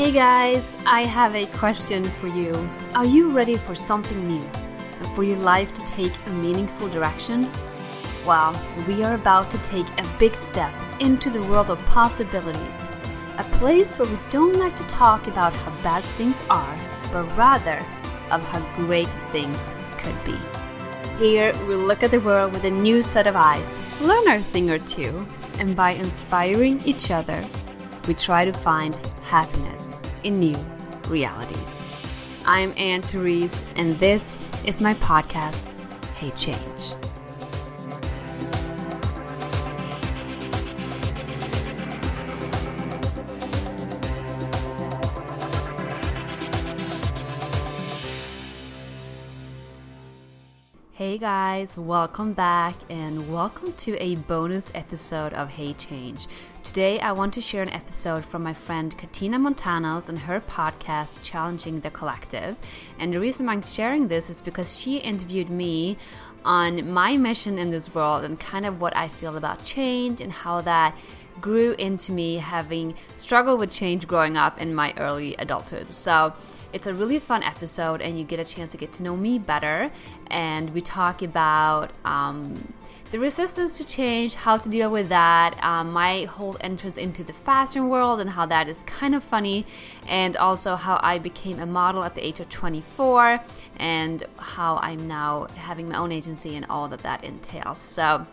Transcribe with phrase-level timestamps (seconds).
[0.00, 2.54] Hey guys, I have a question for you.
[2.94, 4.42] Are you ready for something new
[4.98, 7.50] and for your life to take a meaningful direction?
[8.24, 8.58] Well,
[8.88, 12.74] we are about to take a big step into the world of possibilities.
[13.36, 16.78] A place where we don't like to talk about how bad things are,
[17.12, 17.84] but rather
[18.30, 19.60] of how great things
[19.98, 20.38] could be.
[21.18, 24.70] Here, we look at the world with a new set of eyes, learn our thing
[24.70, 25.26] or two,
[25.58, 27.46] and by inspiring each other,
[28.08, 29.79] we try to find happiness
[30.22, 30.58] in new
[31.08, 31.58] realities.
[32.44, 34.22] I'm Anne Therese, and this
[34.64, 35.62] is my podcast,
[36.16, 36.99] Hey Change.
[51.10, 56.28] Hey guys, welcome back and welcome to a bonus episode of Hey Change.
[56.62, 61.20] Today I want to share an episode from my friend Katina Montanos and her podcast
[61.22, 62.56] Challenging the Collective.
[63.00, 65.98] And the reason I'm sharing this is because she interviewed me
[66.44, 70.30] on my mission in this world and kind of what I feel about change and
[70.30, 70.96] how that
[71.40, 75.92] grew into me having struggled with change growing up in my early adulthood.
[75.92, 76.34] So
[76.72, 79.38] it's a really fun episode, and you get a chance to get to know me
[79.38, 79.90] better.
[80.28, 82.72] And we talk about um,
[83.10, 87.32] the resistance to change, how to deal with that, um, my whole entrance into the
[87.32, 89.66] fashion world, and how that is kind of funny,
[90.06, 93.40] and also how I became a model at the age of 24,
[93.78, 97.78] and how I'm now having my own agency and all that that entails.
[97.78, 98.26] So,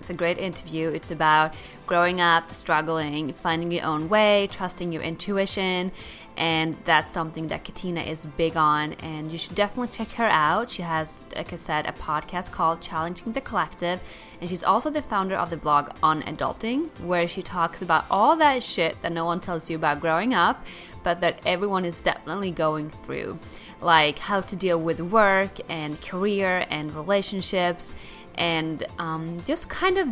[0.00, 0.88] it's a great interview.
[0.90, 1.54] It's about
[1.86, 5.92] growing up, struggling, finding your own way, trusting your intuition,
[6.36, 8.94] and that's something that Katina is big on.
[8.94, 10.70] And you should definitely check her out.
[10.70, 14.00] She has, like I said, a podcast called Challenging the Collective,
[14.40, 18.36] and she's also the founder of the blog On Adulting, where she talks about all
[18.36, 20.64] that shit that no one tells you about growing up,
[21.02, 23.38] but that everyone is definitely going through,
[23.80, 27.92] like how to deal with work and career and relationships
[28.36, 30.08] and um, just kind of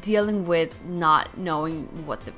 [0.00, 2.32] dealing with not knowing what the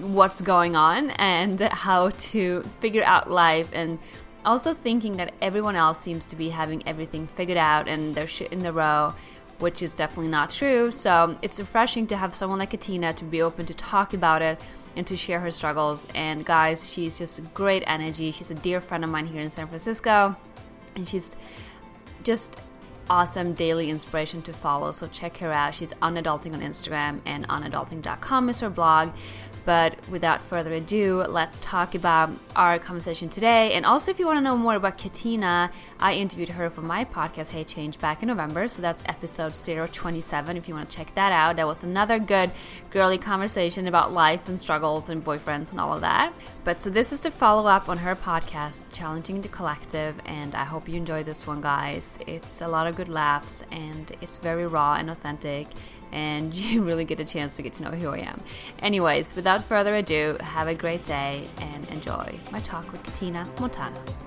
[0.00, 3.98] what's going on and how to figure out life and
[4.44, 8.52] also thinking that everyone else seems to be having everything figured out and they're shit
[8.52, 9.14] in the row
[9.62, 10.90] which is definitely not true.
[10.90, 14.60] So it's refreshing to have someone like katina to be open to talk about it
[14.96, 16.04] and to share her struggles.
[16.16, 18.32] And guys she's just great energy.
[18.32, 20.36] She's a dear friend of mine here in san francisco.
[20.96, 21.36] And she's
[22.24, 22.58] just
[23.12, 24.90] awesome daily inspiration to follow.
[24.90, 25.74] So check her out.
[25.74, 29.10] She's on adulting on Instagram and onadulting.com is her blog.
[29.64, 33.72] But without further ado, let's talk about our conversation today.
[33.74, 37.04] And also, if you want to know more about Katina, I interviewed her for my
[37.04, 38.68] podcast, Hey Change, back in November.
[38.68, 41.56] So that's episode 027 if you want to check that out.
[41.56, 42.50] That was another good
[42.90, 46.32] girly conversation about life and struggles and boyfriends and all of that.
[46.64, 50.16] But so this is the follow up on her podcast, Challenging the Collective.
[50.26, 52.18] And I hope you enjoy this one, guys.
[52.26, 55.68] It's a lot of good laughs and it's very raw and authentic
[56.12, 58.42] and you really get a chance to get to know who I am.
[58.80, 64.26] Anyways, without further ado, have a great day and enjoy my talk with Katina Montanos.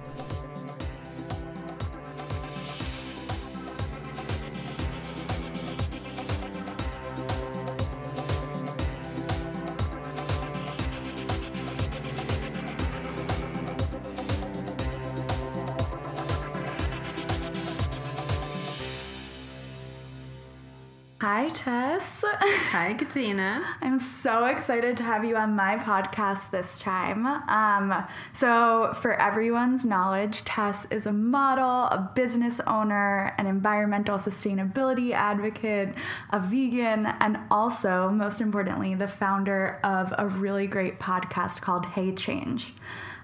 [22.37, 23.63] Hi, Katina.
[23.81, 27.25] I'm so excited to have you on my podcast this time.
[27.25, 35.13] Um, so, for everyone's knowledge, Tess is a model, a business owner, an environmental sustainability
[35.13, 35.95] advocate,
[36.31, 42.13] a vegan, and also, most importantly, the founder of a really great podcast called Hey
[42.13, 42.73] Change.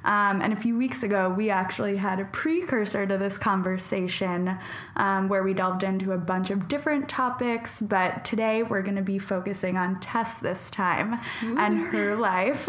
[0.04, 4.58] Um, and a few weeks ago, we actually had a precursor to this conversation
[4.96, 7.82] um, where we delved into a bunch of different topics.
[7.82, 11.58] But today, we're going to be focusing on Tess this time Ooh.
[11.58, 12.68] and her life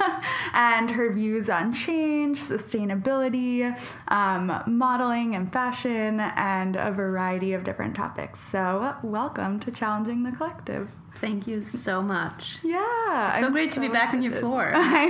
[0.54, 3.78] and her views on change, sustainability,
[4.08, 8.40] um, modeling, and fashion, and a variety of different topics.
[8.40, 10.90] So, welcome to Challenging the Collective.
[11.20, 12.58] Thank you so much.
[12.62, 13.40] Yeah.
[13.40, 14.16] So I'm great so to be back excited.
[14.16, 14.72] on your floor.
[14.74, 15.08] I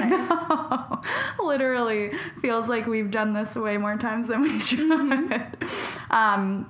[1.39, 1.45] know.
[1.45, 4.81] Literally feels like we've done this way more times than we should.
[4.81, 6.13] Mm-hmm.
[6.13, 6.69] Um,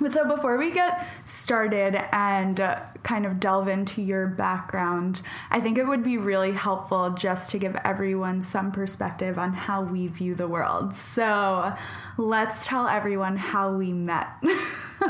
[0.00, 5.20] but so before we get started and uh, kind of delve into your background,
[5.50, 9.82] I think it would be really helpful just to give everyone some perspective on how
[9.82, 10.94] we view the world.
[10.94, 11.74] So
[12.16, 14.28] let's tell everyone how we met.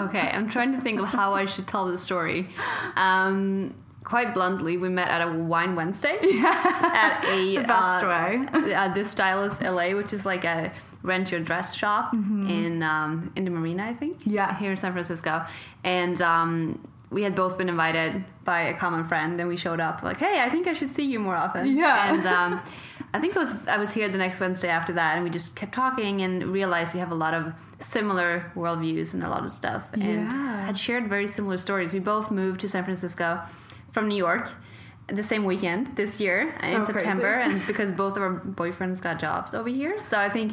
[0.00, 2.49] Okay, I'm trying to think of how I should tell the story.
[2.97, 3.75] Um,
[4.05, 8.75] quite bluntly, we met at a wine Wednesday at a The best uh, way.
[8.75, 13.44] uh, this stylist LA, which is like a rent your dress shop in um, in
[13.44, 14.20] the marina, I think.
[14.20, 14.31] Mm-hmm.
[14.31, 14.58] Yeah.
[14.58, 15.44] here in San Francisco,
[15.85, 20.03] and um, we had both been invited by a common friend, and we showed up
[20.03, 21.67] like, hey, I think I should see you more often.
[21.77, 22.12] Yeah.
[22.12, 22.62] and um,
[23.12, 25.57] I think it was I was here the next Wednesday after that, and we just
[25.57, 29.53] kept talking and realized we have a lot of similar worldviews and a lot of
[29.53, 31.93] stuff, and had shared very similar stories.
[31.93, 33.41] We both moved to San Francisco
[33.93, 34.49] from New York
[35.09, 37.57] the same weekend this year So in September, crazy.
[37.57, 40.53] and because both of our boyfriends got jobs over here, so I think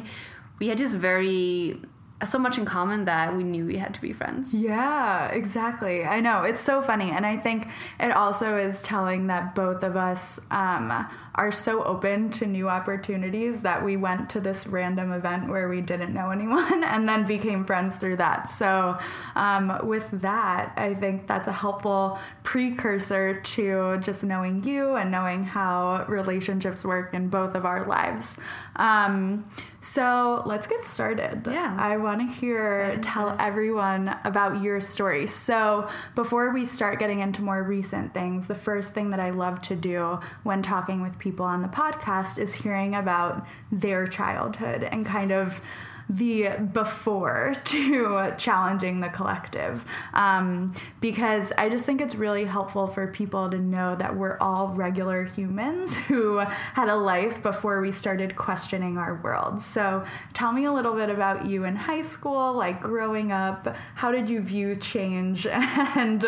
[0.58, 1.80] we had just very
[2.26, 4.52] so much in common that we knew we had to be friends.
[4.52, 6.04] Yeah, exactly.
[6.04, 6.42] I know.
[6.42, 7.10] It's so funny.
[7.10, 7.68] And I think
[8.00, 11.06] it also is telling that both of us um,
[11.38, 15.80] are so open to new opportunities that we went to this random event where we
[15.80, 18.48] didn't know anyone and then became friends through that.
[18.48, 18.98] So,
[19.36, 25.44] um, with that, I think that's a helpful precursor to just knowing you and knowing
[25.44, 28.36] how relationships work in both of our lives.
[28.74, 29.48] Um,
[29.80, 31.46] so, let's get started.
[31.48, 31.76] Yeah.
[31.78, 35.28] I want to hear, tell everyone about your story.
[35.28, 39.60] So, before we start getting into more recent things, the first thing that I love
[39.62, 45.04] to do when talking with people on the podcast is hearing about their childhood and
[45.04, 45.60] kind of
[46.08, 49.84] the before to challenging the collective.
[50.14, 54.68] Um, because i just think it's really helpful for people to know that we're all
[54.68, 59.60] regular humans who had a life before we started questioning our world.
[59.60, 63.76] So tell me a little bit about you in high school like growing up.
[63.94, 66.24] How did you view change and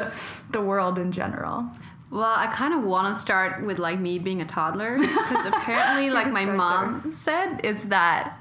[0.50, 1.70] the world in general
[2.10, 6.10] Well, I kind of want to start with like me being a toddler because apparently,
[6.10, 8.36] like my mom said, is that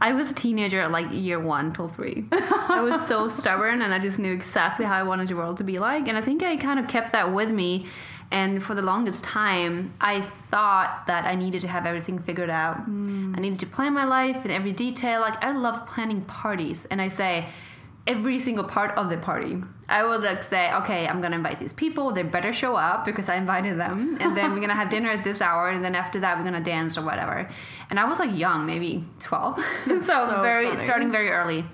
[0.00, 2.26] I was a teenager at like year one till three.
[2.32, 5.64] I was so stubborn and I just knew exactly how I wanted the world to
[5.64, 6.08] be like.
[6.08, 7.86] And I think I kind of kept that with me.
[8.32, 12.78] And for the longest time, I thought that I needed to have everything figured out.
[13.36, 15.20] I needed to plan my life in every detail.
[15.20, 16.86] Like, I love planning parties.
[16.90, 17.46] And I say,
[18.06, 19.62] every single part of the party.
[19.88, 22.12] I would like say, okay, I'm gonna invite these people.
[22.12, 25.24] They better show up because I invited them, and then we're gonna have dinner at
[25.24, 27.48] this hour, and then after that we're gonna dance or whatever.
[27.90, 29.56] And I was like young, maybe twelve,
[29.86, 30.84] so, so very funny.
[30.84, 31.64] starting very early.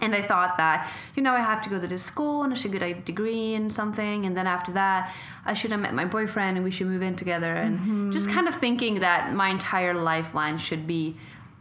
[0.00, 2.56] And I thought that, you know, I have to go to this school and I
[2.56, 4.24] should get a degree and something.
[4.24, 5.12] And then after that,
[5.44, 7.54] I should have met my boyfriend and we should move in together.
[7.54, 8.10] And mm-hmm.
[8.10, 11.16] just kind of thinking that my entire lifeline should be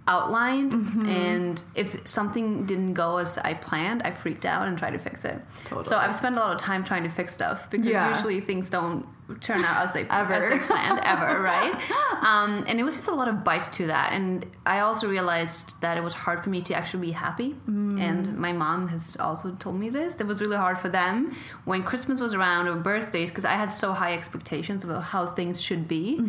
[0.08, 0.72] outlined.
[0.74, 1.06] Mm-hmm.
[1.10, 5.24] And if something didn't go as I planned, I freaked out and tried to fix
[5.26, 5.40] it.
[5.66, 5.84] Totally.
[5.86, 8.14] So I've spent a lot of time trying to fix stuff because Yeah.
[8.16, 9.06] usually things don't
[9.40, 10.34] turn out as they, Ever.
[10.34, 11.74] as they planned ever, right?
[12.22, 14.14] Um, and it was just a lot of bite to that.
[14.14, 17.56] And I also realized that it was hard for me to actually be happy.
[17.66, 20.18] And my mom has also told me this.
[20.18, 21.36] It was really hard for them
[21.66, 25.60] when Christmas was around or birthdays because I had so high expectations about how things
[25.60, 26.20] should be.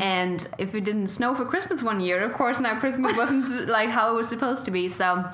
[0.00, 3.90] And if it didn't snow for Christmas one year, of course, now Christmas wasn't like
[3.90, 4.88] how it was supposed to be.
[4.88, 5.24] So.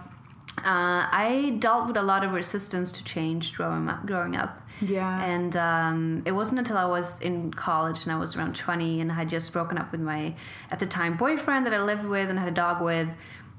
[0.65, 4.07] Uh, I dealt with a lot of resistance to change growing up.
[4.07, 5.23] Growing up, Yeah.
[5.25, 9.11] and um, it wasn't until I was in college and I was around 20 and
[9.11, 10.35] I had just broken up with my,
[10.71, 13.09] at the time, boyfriend that I lived with and had a dog with,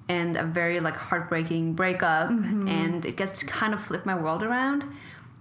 [0.09, 2.29] and a very like heartbreaking breakup.
[2.29, 4.85] And it gets to kind of flip my world around,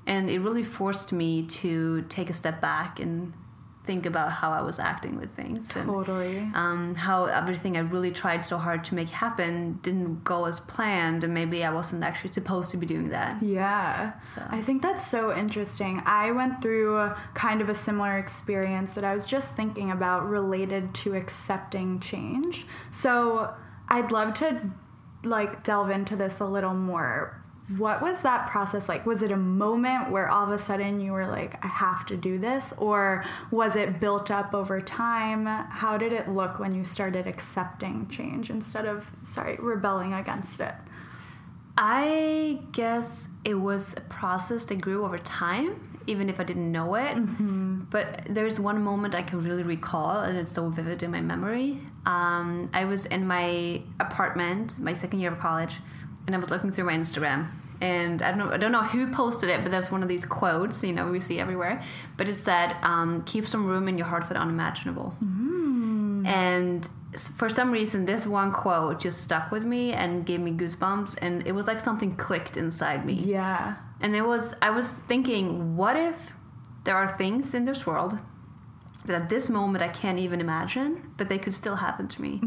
[0.06, 3.32] and it really forced me to take a step back and
[3.90, 5.66] think about how I was acting with things.
[5.74, 5.90] And,
[6.54, 11.24] um, how everything I really tried so hard to make happen didn't go as planned,
[11.24, 13.42] and maybe I wasn't actually supposed to be doing that.
[13.42, 14.12] Yeah.
[14.20, 16.02] So- I think that's so interesting.
[16.06, 20.94] I went through kind of a similar experience that I was just thinking about related
[21.02, 22.66] to accepting change.
[22.92, 23.54] So
[23.88, 24.70] I'd love to
[25.24, 27.39] like delve into this a little more.
[27.78, 29.06] What was that process like?
[29.06, 32.16] Was it a moment where all of a sudden you were like, I have to
[32.16, 32.74] do this?
[32.78, 35.46] Or was it built up over time?
[35.46, 40.74] How did it look when you started accepting change instead of, sorry, rebelling against it?
[41.78, 46.96] I guess it was a process that grew over time, even if I didn't know
[46.96, 47.14] it.
[47.88, 51.78] But there's one moment I can really recall, and it's so vivid in my memory.
[52.04, 55.76] Um, I was in my apartment, my second year of college,
[56.26, 57.46] and I was looking through my Instagram.
[57.80, 60.24] And I don't know, I don't know who posted it, but there's one of these
[60.24, 61.82] quotes, you know, we see everywhere.
[62.16, 65.14] But it said, um, "Keep some room in your heart for the unimaginable."
[66.26, 66.86] And
[67.36, 71.46] for some reason, this one quote just stuck with me and gave me goosebumps, and
[71.46, 73.14] it was like something clicked inside me.
[73.14, 73.76] Yeah.
[74.00, 76.34] And it was, I was thinking, what if
[76.84, 78.18] there are things in this world
[79.10, 82.40] that at this moment I can't even imagine, but they could still happen to me.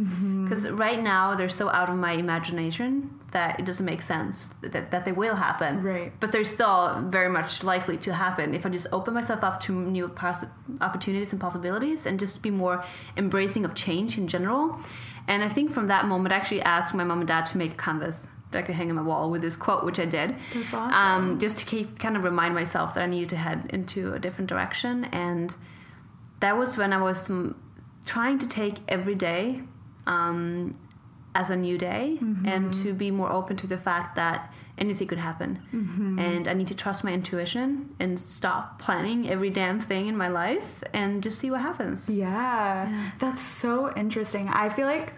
[0.44, 4.92] Because right now they're so out of my imagination that it doesn't make sense that,
[4.92, 5.84] that they will happen.
[5.84, 6.14] Right.
[6.20, 9.74] But they're still very much likely to happen if I just open myself up to
[9.74, 10.06] new
[10.82, 12.84] opportunities and possibilities and just be more
[13.18, 14.80] embracing of change in general.
[15.28, 17.74] And I think from that moment, I actually asked my mom and dad to make
[17.74, 20.36] a canvas that I could hang on my wall with this quote, which I did.
[20.54, 20.94] That's awesome.
[20.94, 24.20] Um, just to keep kind of remind myself that I needed to head into a
[24.20, 25.06] different direction.
[25.06, 25.56] And
[26.44, 27.20] that was when I was
[28.14, 29.62] trying to take every day
[30.16, 30.78] um,
[31.42, 32.46] as a new day Mm-hmm.
[32.54, 34.40] and to be more open to the fact that
[34.84, 35.52] anything could happen.
[35.74, 36.20] Mm-hmm.
[36.28, 40.30] And I need to trust my intuition and stop planning every damn thing in my
[40.44, 42.00] life and just see what happens.
[42.10, 43.72] Yeah, that's so
[44.04, 44.46] interesting.
[44.64, 45.10] I feel like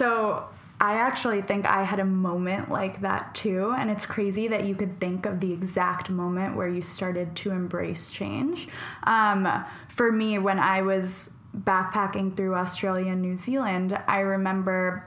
[0.00, 0.44] so.
[0.80, 4.74] I actually think I had a moment like that too, and it's crazy that you
[4.74, 8.68] could think of the exact moment where you started to embrace change.
[9.04, 15.06] Um, for me, when I was backpacking through Australia and New Zealand, I remember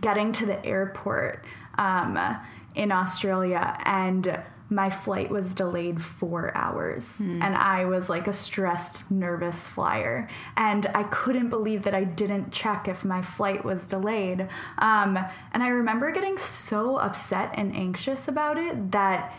[0.00, 1.44] getting to the airport
[1.76, 2.18] um,
[2.74, 4.42] in Australia and
[4.74, 7.20] my flight was delayed four hours.
[7.20, 10.28] And i was like a stressed nervous flyer.
[10.56, 14.48] And i couldn't believe that i didn't check if my flight was delayed.
[14.78, 15.18] Um,
[15.52, 19.32] and i remember getting so upset and anxious about it that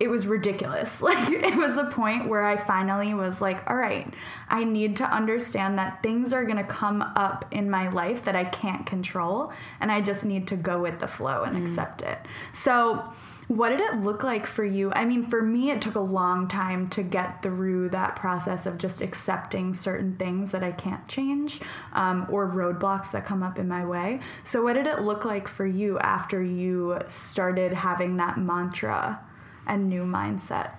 [0.00, 1.02] it was ridiculous.
[1.10, 4.12] Like it was the point where I finally was like, all right,
[4.48, 8.36] I need to understand that things are going to come up in my life that
[8.36, 12.18] I can't control and I just need to go with the flow and accept it.
[12.52, 13.12] So,
[13.50, 14.92] what did it look like for you?
[14.92, 18.78] I mean, for me it took a long time to get through that process of
[18.78, 21.60] just accepting certain things that I can't change
[21.92, 24.20] um, or roadblocks that come up in my way.
[24.44, 29.20] So, what did it look like for you after you started having that mantra?
[29.66, 30.72] and new mindset.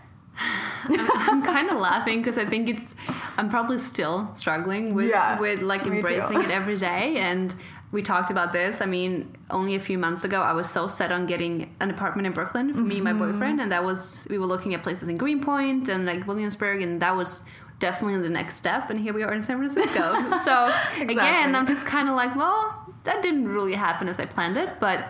[0.87, 2.95] I'm kind of laughing because I think it's
[3.37, 7.53] I'm probably still struggling with Yeah, with like embracing it every day and
[7.91, 8.79] we talked about this.
[8.81, 12.25] I mean, only a few months ago I was so set on getting an apartment
[12.25, 13.31] in Brooklyn for me and my Mm-hmm.
[13.33, 17.01] boyfriend and that was we were looking at places in Greenpoint and like Williamsburg and
[17.01, 17.43] that was
[17.79, 20.37] definitely the next step and here we are in San Francisco.
[20.43, 20.71] so
[21.01, 24.79] again, I'm just kind of like, well, that didn't really happen as I planned it,
[24.79, 25.05] but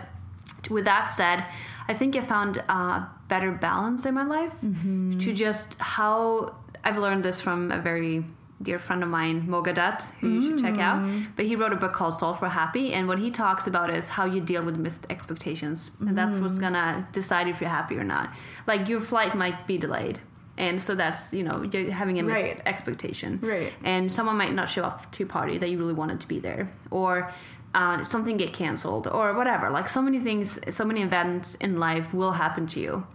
[0.70, 1.44] with that said,
[1.88, 7.24] I think I found a better balance in my life to just how I've learned
[7.24, 8.24] this from a very
[8.62, 11.02] dear friend of mine, Mo Gawdat, who you should check out.
[11.36, 14.06] But he wrote a book called Solve for Happy, and what he talks about is
[14.08, 18.04] how you deal with missed expectations, and that's what's gonna decide if you're happy or
[18.04, 18.30] not.
[18.66, 20.20] Like your flight might be delayed.
[20.58, 22.60] And so that's you know you're having a missed Right.
[22.66, 23.72] expectation, Right.
[23.84, 26.38] and someone might not show up to your party that you really wanted to be
[26.38, 27.30] there or
[27.74, 32.12] uh, something get canceled or whatever like so many things so many events in life
[32.12, 33.06] will happen to you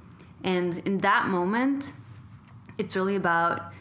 [0.44, 1.94] and in that moment
[2.80, 3.72] it's really about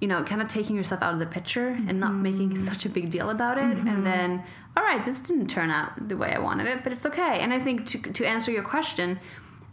[0.00, 2.64] you know kind of taking yourself out of the picture and not making mm-hmm.
[2.64, 4.04] such a big deal about it and mm-hmm.
[4.04, 4.42] then
[4.76, 7.40] all right this didn't turn out the way i wanted it but it's okay.
[7.40, 9.18] And i think to, to answer your question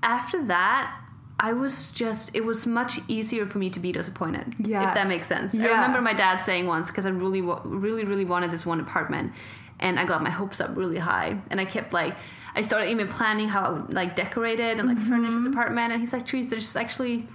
[0.03, 0.97] after that
[1.39, 4.89] i was just it was much easier for me to be disappointed Yeah.
[4.89, 5.53] if that makes sense.
[5.55, 5.67] I Yeah.
[5.67, 9.33] remember my dad saying once because i really really really wanted this one apartment
[9.79, 12.15] and i got my hopes up really high and i kept like
[12.55, 15.53] i started even planning how i would like decorate it and like furnish this mm-hmm.
[15.53, 17.27] apartment and he's like Therese, there's actually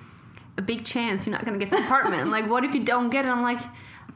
[0.59, 2.31] a big chance you're not gonna get the apartment.
[2.31, 3.29] Like what if you don't get it?
[3.29, 3.61] I'm like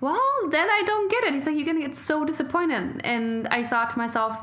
[0.01, 1.35] well then i don't get it.
[1.35, 3.01] He's like you're gonna get so disappointed.
[3.05, 4.37] And i thought to myself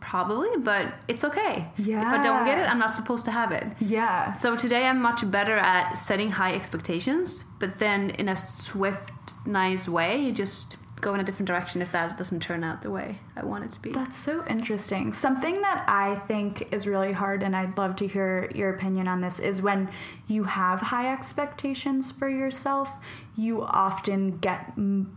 [0.00, 1.66] probably but it's okay.
[1.78, 2.00] Yeah.
[2.00, 3.64] if i don't get it i'm not supposed to have it.
[3.80, 4.32] Yeah.
[4.32, 9.88] so today I'm much better at setting high expectations, but then in a swift, nice
[9.88, 13.18] way, you just go in a different direction if that doesn't turn out the way
[13.36, 13.92] I want it to be.
[13.92, 15.12] That's so interesting.
[15.12, 19.20] Something that I think is really hard, and I'd love to hear your opinion on
[19.20, 19.90] this, is when
[20.28, 22.88] you have high expectations for yourself,
[23.34, 24.72] you often get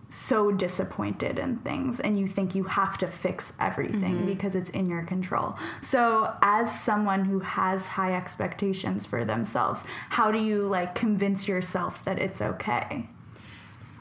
[0.10, 4.26] so disappointed in things and you think you have to fix everything mm-hmm.
[4.26, 5.56] because it's in your control.
[5.82, 12.04] So, as someone who has high expectations for themselves, how do you like convince yourself
[12.06, 13.08] that it's okay?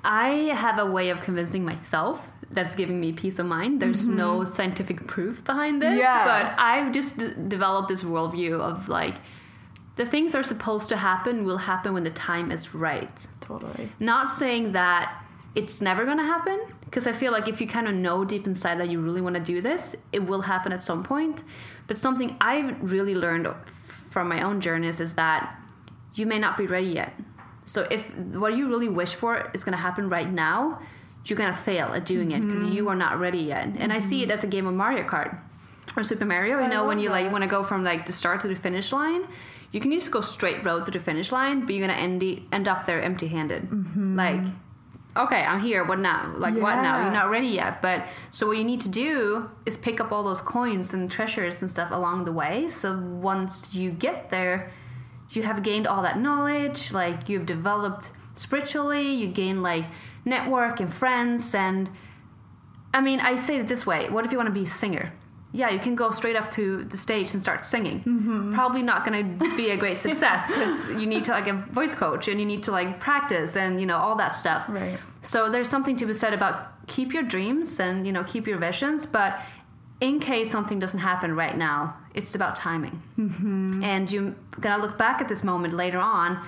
[0.04, 3.80] I have a way of convincing myself that's giving me peace of mind.
[3.80, 4.16] There's mm-hmm.
[4.16, 6.24] no scientific proof behind this, Yeah.
[6.24, 9.14] but I've just d- developed this worldview of like
[9.96, 13.26] the things are supposed to happen will happen when the time is right.
[13.40, 13.90] Totally.
[13.98, 15.22] Not saying that
[15.54, 18.46] it's never going to happen, because I feel like if you kind of know deep
[18.46, 21.44] inside that you really want to do this, it will happen at some point.
[21.86, 23.48] But something I've really learned
[24.10, 25.56] from my own journeys is that
[26.14, 27.12] you may not be ready yet.
[27.66, 30.80] So if what you really wish for is going to happen right now,
[31.24, 32.88] you're going to fail at doing it because you mm-hmm.
[32.88, 33.68] are not ready yet.
[33.78, 34.50] And I see it as a mm-hmm.
[34.50, 35.38] game of Mario Kart
[35.96, 36.58] or Super Mario.
[36.58, 37.32] You I know, when you like that.
[37.32, 39.26] want to go from like the start to the finish line,
[39.72, 42.68] you can just go straight road to the finish line, but you're gonna end end
[42.68, 43.62] up there empty handed.
[43.70, 44.16] Mm-hmm.
[44.16, 44.40] Like
[45.16, 45.84] okay, I'm here.
[45.84, 46.32] What now?
[46.36, 47.02] Like what now?
[47.02, 47.82] You're not ready yet.
[47.82, 51.62] But so what you need to do is pick up all those coins and treasures
[51.62, 52.70] and stuff along the way.
[52.70, 54.72] So once you get there,
[55.30, 56.92] you have gained all that knowledge.
[56.92, 59.12] Like you've developed spiritually.
[59.12, 59.84] You gain like
[60.24, 61.54] network and friends.
[61.54, 61.90] And
[62.92, 65.12] I mean, I say it this way: What if you want to be a singer?
[65.52, 68.00] Yeah, you can go straight up to the stage and start singing.
[68.00, 68.54] Mm-hmm.
[68.54, 71.94] Probably not going to be a great success because you need to like a voice
[71.94, 74.64] coach and you need to like practice and you know all that stuff.
[74.68, 74.98] Right.
[75.22, 78.58] So there's something to be said about keep your dreams and you know keep your
[78.58, 79.38] visions, but
[80.00, 83.02] in case something doesn't happen right now, it's about timing.
[83.18, 83.82] Mm-hmm.
[83.82, 86.44] And you're gonna look back at this moment later on,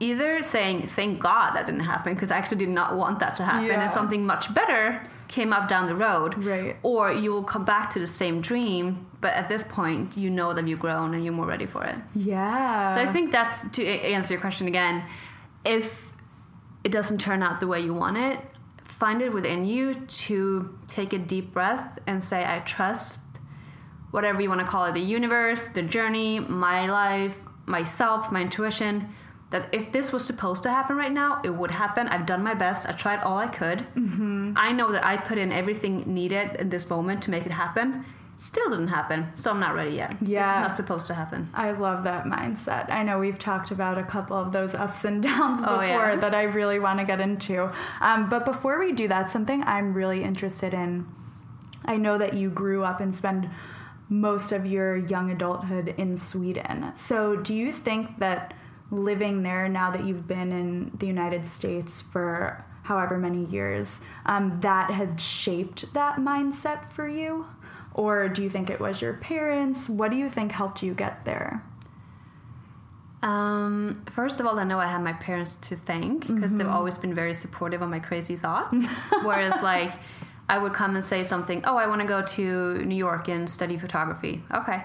[0.00, 3.44] either saying thank God that didn't happen because I actually did not want that to
[3.44, 3.80] happen, Yeah.
[3.80, 6.76] and something much better came up down the road, Right.
[6.82, 10.52] or you will come back to the same dream, but at this point you know
[10.54, 11.96] that you've grown and you're more ready for it.
[12.14, 12.94] Yeah.
[12.94, 15.02] So I think that's to answer your question again.
[15.64, 16.12] If
[16.84, 18.38] it doesn't turn out the way you want it,
[18.98, 23.18] find it within you to take a deep breath and say, I trust
[24.10, 27.36] whatever you want to call it the universe, the journey, my life,
[27.66, 29.08] myself, my intuition.
[29.50, 32.08] That if this was supposed to happen right now, it would happen.
[32.08, 32.88] I've done my best.
[32.88, 33.86] I tried all I could.
[33.94, 34.54] Mm-hmm.
[34.56, 38.04] I know that I put in everything needed in this moment to make it happen.
[38.38, 40.14] Still didn't happen, so I'm not ready yet.
[40.20, 40.58] Yeah.
[40.60, 41.48] It's not supposed to happen.
[41.54, 42.90] I love that mindset.
[42.90, 46.16] I know we've talked about a couple of those ups and downs Oh, before yeah.
[46.16, 47.72] that I really want to get into.
[48.00, 51.06] Um, but before we do that, something I'm really interested in
[51.84, 53.46] I know that you grew up and spent
[54.08, 56.92] most of your young adulthood in Sweden.
[56.96, 58.54] So, do you think that
[58.90, 64.58] living there now that you've been in the United States for however many years, um,
[64.60, 67.46] that had shaped that mindset for you?
[67.94, 69.88] Or do you think it was your parents?
[69.88, 71.62] What do you think helped you get there?
[73.22, 76.98] Um, first of all, I know I have my parents to thank because they've always
[76.98, 78.76] been very supportive of my crazy thoughts.
[79.22, 79.92] Whereas, like,
[80.48, 83.48] I would come and say something, oh, I want to go to New York and
[83.48, 84.42] study photography.
[84.54, 84.84] Okay.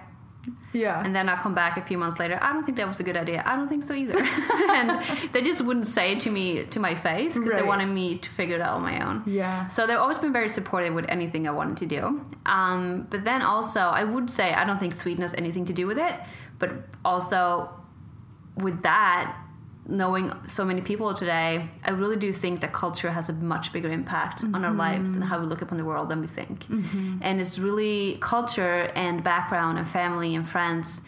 [0.74, 1.04] Yeah.
[1.04, 2.40] And then I'll come back a few months later.
[2.42, 3.44] I don't think that was a good idea.
[3.46, 4.16] I don't think so either.
[4.72, 5.00] and
[5.34, 7.62] they just wouldn't say it to me to my face because Right.
[7.62, 9.24] they wanted me to figure it out on my own.
[9.28, 9.68] yeah.
[9.68, 12.22] So they've always been very supportive with anything I wanted to do.
[12.46, 15.86] Um, but then also, I would say I don't think Sweden has anything to do
[15.88, 16.16] with it.
[16.58, 16.72] But
[17.06, 17.70] also,
[18.58, 19.36] with that,
[19.88, 23.92] knowing so many people today, I really do think that culture has a much bigger
[23.92, 25.28] impact on our lives and mm-hmm.
[25.28, 26.66] how we look upon the world than we think.
[26.66, 27.18] Mm-hmm.
[27.22, 31.02] And it's really culture and background and family and friends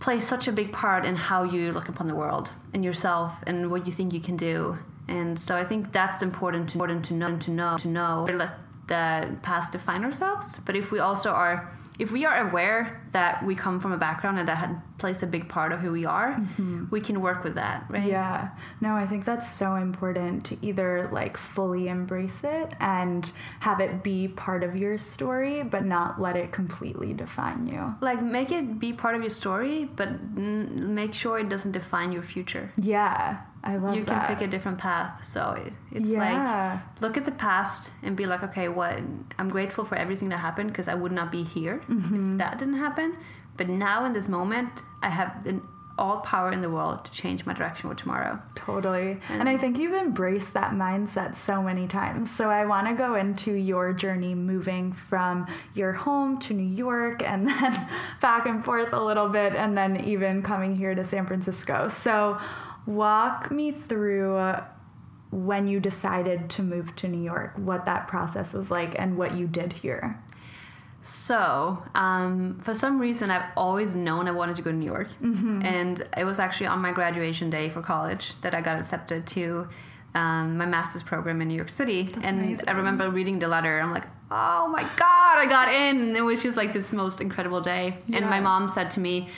[0.00, 3.70] play such a big part in how you look upon the world and yourself and
[3.70, 4.78] what you think you can do.
[5.08, 8.26] And so I think that's important to, important to know to know to know.
[8.28, 13.44] Let the past define ourselves, but if we also are if we are aware that
[13.44, 16.04] we come from a background and that had plays a big part of who we
[16.06, 16.38] are,
[16.90, 18.04] we can work with that, right?
[18.06, 18.50] Yeah.
[18.80, 23.30] No, I think that's so important to either like fully embrace it and
[23.60, 27.94] have it be part of your story, but not let it completely define you.
[28.00, 32.12] Like make it be part of your story, but mm, make sure it doesn't define
[32.12, 32.70] your future.
[32.76, 33.38] Yeah.
[33.64, 33.96] I love that.
[33.96, 35.26] you can pick a different path.
[35.26, 35.58] So
[35.90, 36.78] it's Yeah.
[36.92, 39.00] like look at the past and be like, okay, what?
[39.38, 42.32] I'm grateful for everything that happened because I would not be here Mm-hmm.
[42.32, 43.16] if that didn't happen.
[43.56, 45.62] But now in this moment, I have an,
[45.96, 48.40] all power in the world to change my direction for tomorrow.
[48.56, 49.18] Totally.
[49.28, 52.30] And I think you've embraced that mindset so many times.
[52.30, 57.22] So I want to go into your journey moving from your home to New York
[57.22, 57.88] and then
[58.20, 61.88] back and forth a little bit and then even coming here to San Francisco.
[61.88, 62.38] So
[62.86, 64.64] walk me through uh,
[65.30, 69.36] when you decided to move to New York, what that process was like and what
[69.36, 70.22] you did here.
[71.04, 75.08] So, um, for some reason, I've always known I wanted to go to New York.
[75.22, 75.60] Mm-hmm.
[75.62, 79.68] And it was actually on my graduation day for college that I got accepted to
[80.14, 82.08] um, my master's program in New York City.
[82.22, 82.68] and amazing.
[82.68, 83.80] I remember reading the letter.
[83.80, 86.00] I'm like, oh my God, I got in.
[86.00, 87.98] And it was just like this most incredible day.
[88.10, 89.28] And my mom said to me,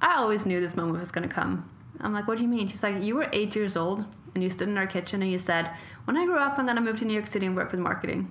[0.00, 1.70] I always knew this moment was going to come.
[2.00, 2.66] I'm like, what do you mean?
[2.66, 5.38] She's like, you were eight years old and you stood in our kitchen and you
[5.38, 5.70] said,
[6.04, 7.80] when I grow up, I'm going to move to New York City and work with
[7.80, 8.30] marketing.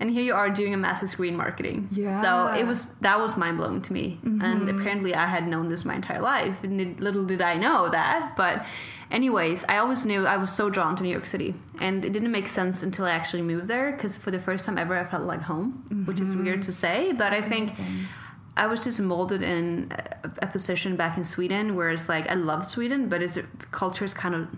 [0.00, 1.88] And here you are doing a massive degree in marketing.
[1.90, 2.22] Yeah.
[2.22, 4.78] So it was that was mind blowing to me, and mm-hmm.
[4.78, 6.56] apparently I had known this my entire life.
[6.62, 8.36] And little did I know that.
[8.36, 8.64] But,
[9.10, 12.30] anyways, I always knew I was so drawn to New York City, and it didn't
[12.30, 13.90] make sense until I actually moved there.
[13.90, 16.72] Because for the first time ever, I felt like home, which is weird to mm-hmm.
[16.72, 17.72] say, but I think.
[18.56, 22.34] I was just molded in a, a position back in Sweden where it's like I
[22.34, 23.38] love Sweden, but it's
[23.70, 24.48] culture is kind of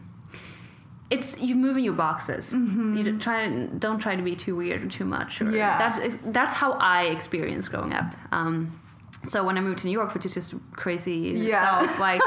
[1.10, 2.52] it's you move in your boxes.
[2.52, 5.40] You don't try don't try to be too weird or too much.
[5.40, 5.76] Or Yeah.
[5.78, 8.14] that's that's how I experienced growing up.
[8.32, 8.78] Um,
[9.28, 11.80] so when I moved to New York, which is just crazy in Yeah.
[11.80, 12.22] itself, like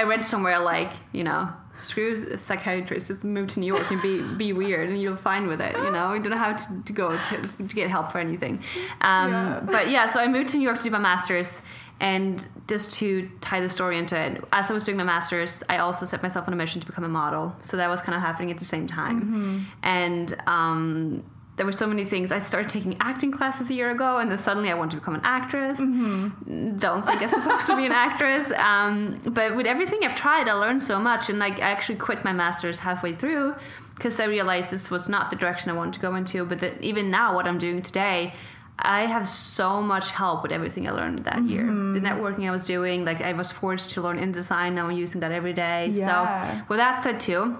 [0.00, 4.22] I read somewhere like you know screw psychiatrists, just move to New York and be
[4.36, 5.76] be weird, and you'll fine with it.
[5.76, 8.60] You know, you don't have to, to go to, to get help for anything.
[9.00, 9.60] Um, Yeah.
[9.64, 11.60] But yeah, so I moved to New York to do my masters,
[12.00, 15.78] and just to tie the story into it, as I was doing my masters, I
[15.78, 17.54] also set myself on a mission to become a model.
[17.60, 20.36] So that was kind of happening at the same time, and.
[20.46, 21.24] Um,
[21.56, 22.32] there were so many things.
[22.32, 25.14] I started taking acting classes a year ago, and then suddenly I wanted to become
[25.14, 25.78] an actress.
[25.78, 28.50] Don't think I'm supposed to be an actress.
[28.56, 32.24] Um, but with everything I've tried, I learned so much, and like I actually quit
[32.24, 33.54] my master's halfway through
[33.94, 36.44] because I realized this was not the direction I wanted to go into.
[36.44, 38.34] But that even now, what I'm doing today,
[38.78, 41.64] I have so much help with everything I learned that year.
[41.64, 44.74] The networking I was doing, like I was forced to learn InDesign.
[44.74, 45.90] Now I'm using that every day.
[45.92, 46.60] Yeah.
[46.60, 47.56] So with that said, too,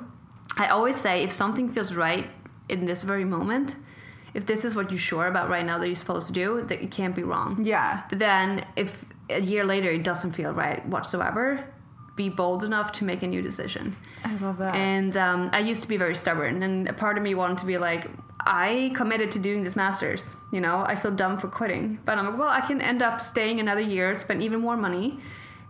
[0.56, 2.26] I always say if something feels right
[2.68, 3.76] in this very moment,
[4.34, 6.82] if this is what you're sure about right now that you're supposed to do, that
[6.82, 7.64] it can't be wrong.
[7.64, 8.02] Yeah.
[8.10, 11.64] But then if a year later it doesn't feel right whatsoever,
[12.16, 13.96] be bold enough to make a new decision.
[14.24, 14.74] I love that.
[14.74, 17.66] And um, I used to be very stubborn, and a part of me wanted to
[17.66, 18.08] be like,
[18.46, 20.34] I committed to doing this master's.
[20.52, 23.20] You know, I feel dumb for quitting, but I'm like, well, I can end up
[23.20, 25.18] staying another year, spend even more money,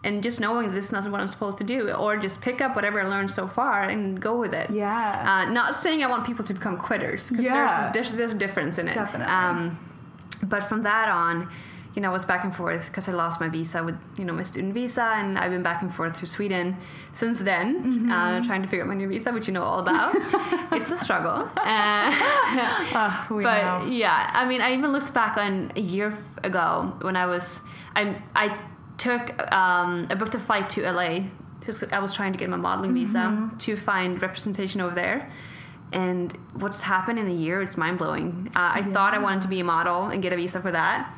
[0.03, 2.75] and just knowing this is not what I'm supposed to do, or just pick up
[2.77, 4.69] whatever I learned so far and go with it.
[4.71, 5.45] Yeah.
[5.47, 7.91] Uh, not saying I want people to become quitters, because Yeah.
[7.93, 8.95] there's, there's there's a difference in it.
[8.95, 9.33] Definitely.
[9.33, 9.79] Um,
[10.43, 11.49] but from that on,
[11.95, 14.33] you know, I was back and forth because I lost my visa with, you know,
[14.33, 16.77] my student visa, and I've been back and forth through Sweden
[17.13, 18.11] since then, Mm-hmm.
[18.11, 20.13] uh, trying to figure out my new visa, which you know all about.
[20.73, 21.49] it's a struggle.
[21.57, 23.87] Uh, we but know.
[23.91, 27.61] yeah, I mean, I even looked back on a year ago when I was,
[27.95, 28.59] I, I
[28.99, 31.21] took, um, I booked a flight to LA
[31.61, 33.49] because I was trying to get my modeling Mm-hmm.
[33.51, 35.31] visa to find representation over there.
[35.93, 38.51] And what's happened in a year, it's mind blowing.
[38.57, 41.17] Uh, I thought I wanted to be a model and get a visa for that.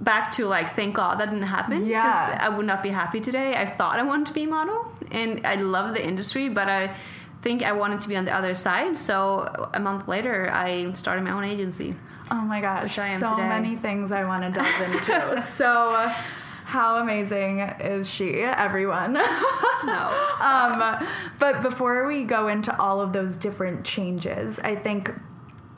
[0.00, 2.38] Back to like, thank God that didn't happen Yeah.
[2.40, 3.56] I would not be happy today.
[3.56, 6.94] I thought I wanted to be a model and I love the industry, but I
[7.42, 8.96] think I wanted to be on the other side.
[8.98, 11.94] So a month later, I started my own agency.
[12.30, 13.48] Oh my gosh, Which I am so today.
[13.48, 15.42] many things I want to delve into.
[15.42, 16.14] so, uh,
[16.64, 19.14] how amazing is she, everyone?
[19.14, 19.22] No.
[20.40, 21.08] um,
[21.40, 25.10] but before we go into all of those different changes, I think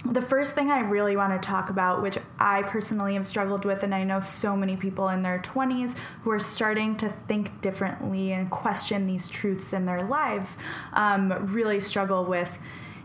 [0.05, 3.83] the first thing I really want to talk about, which I personally have struggled with,
[3.83, 8.33] and I know so many people in their 20s who are starting to think differently
[8.33, 10.59] and question these truths in their lives,
[10.93, 12.51] um, really struggle with.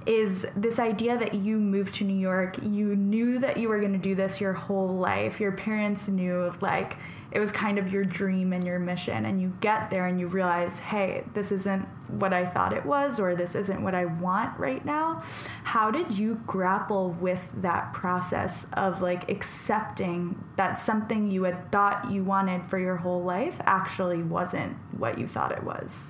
[0.08, 3.94] Is this idea that you moved to New York, you knew that you were going
[3.94, 5.40] to do this your whole life.
[5.40, 6.98] Your parents knew, like,
[7.38, 10.26] it was kind of your dream and your mission and you get there and you
[10.28, 14.58] realize hey this isn't what i thought it was or this isn't what i want
[14.60, 15.21] right now.
[15.63, 22.10] How did you grapple with that process of like accepting that something you had thought
[22.12, 26.10] you wanted for your whole life actually wasn't what you thought it was?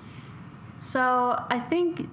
[0.78, 2.10] So I think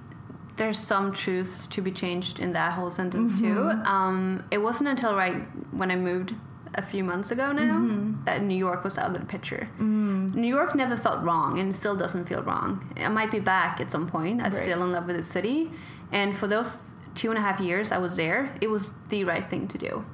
[0.57, 3.71] there's some truths to be changed in that whole sentence too.
[3.85, 5.37] Um, it wasn't until right
[5.73, 6.35] when I moved
[6.75, 8.25] a few months ago now mm-hmm.
[8.25, 9.69] that New York was out of the picture.
[9.79, 10.35] Mm.
[10.35, 12.93] New York never felt wrong and still doesn't feel wrong.
[12.97, 14.41] I might be back at some point.
[14.41, 14.63] I'm Right.
[14.63, 15.71] still in love with the city,
[16.13, 16.79] and for those
[17.15, 20.05] two and a half years I was there, it was the right thing to do.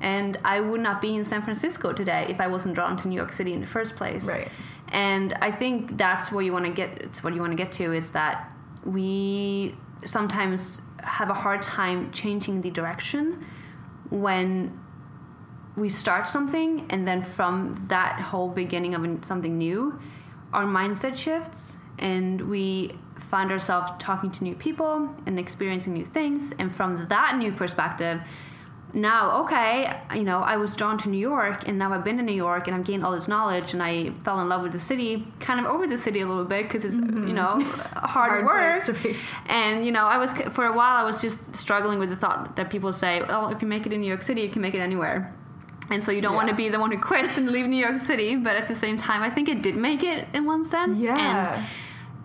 [0.00, 3.16] And I would not be in San Francisco today if I wasn't drawn to New
[3.16, 4.24] York City in the first place.
[4.24, 4.48] Right.
[4.88, 6.98] And I think that's where you want to get.
[7.02, 12.10] It's what you want to get to is that we sometimes have a hard time
[12.12, 13.44] changing the direction
[14.10, 14.78] when
[15.76, 19.98] we start something, and then from that whole beginning of something new,
[20.52, 22.96] our mindset shifts, and we
[23.30, 28.20] find ourselves talking to new people and experiencing new things, and from that new perspective
[28.94, 32.22] now okay you know i was drawn to new york and now i've been to
[32.22, 34.80] new york and i've gained all this knowledge and i fell in love with the
[34.80, 37.34] city kind of over the city a little bit because it's you mm-hmm.
[37.34, 37.48] know
[37.94, 38.84] hard, hard work.
[38.84, 39.16] place to be.
[39.46, 42.56] and you know i was for a while i was just struggling with the thought
[42.56, 44.74] that people say well if you make it in new york city you can make
[44.74, 45.34] it anywhere
[45.90, 48.00] and so you don't want to be the one who quits and leave new york
[48.02, 50.98] city but at the same time i think it did make it in one sense
[50.98, 51.56] Yeah.
[51.56, 51.66] and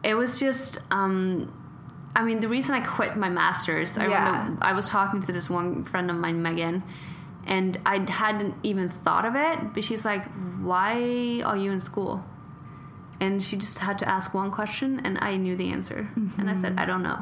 [0.03, 1.51] it was just um
[2.17, 4.23] I mean, the reason I quit my master's, I Yeah.
[4.25, 6.81] remember I was talking to this one friend of mine, Megan,
[7.45, 10.23] and I hadn't even thought of it, but she's like,
[10.61, 12.23] "Why are you in school?"
[13.19, 16.55] And she just had to ask one question, and I knew the answer, and I
[16.55, 17.19] said, "I don't know."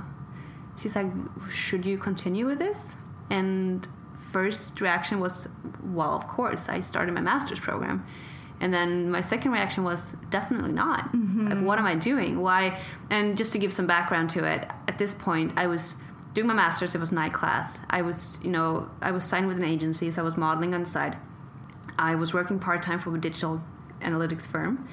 [0.80, 1.10] She's like,
[1.52, 2.94] "Should you continue with this?"
[3.32, 3.88] And
[4.34, 5.48] first reaction was,
[5.82, 8.06] "Well, of course." I started my master's program.
[8.62, 11.06] And then my second reaction was definitely not.
[11.06, 11.66] Like, mm-hmm.
[11.66, 12.40] what am I doing?
[12.40, 12.80] Why?
[13.10, 15.96] And just to give some background to it, at this point, I was
[16.34, 16.96] doing my master's.
[16.96, 17.80] It was night class.
[17.90, 20.84] I was, you know, I was signed with an agency, so I was modeling on
[20.84, 21.18] the side.
[21.98, 23.62] I was working part time for a digital
[24.02, 24.88] analytics firm,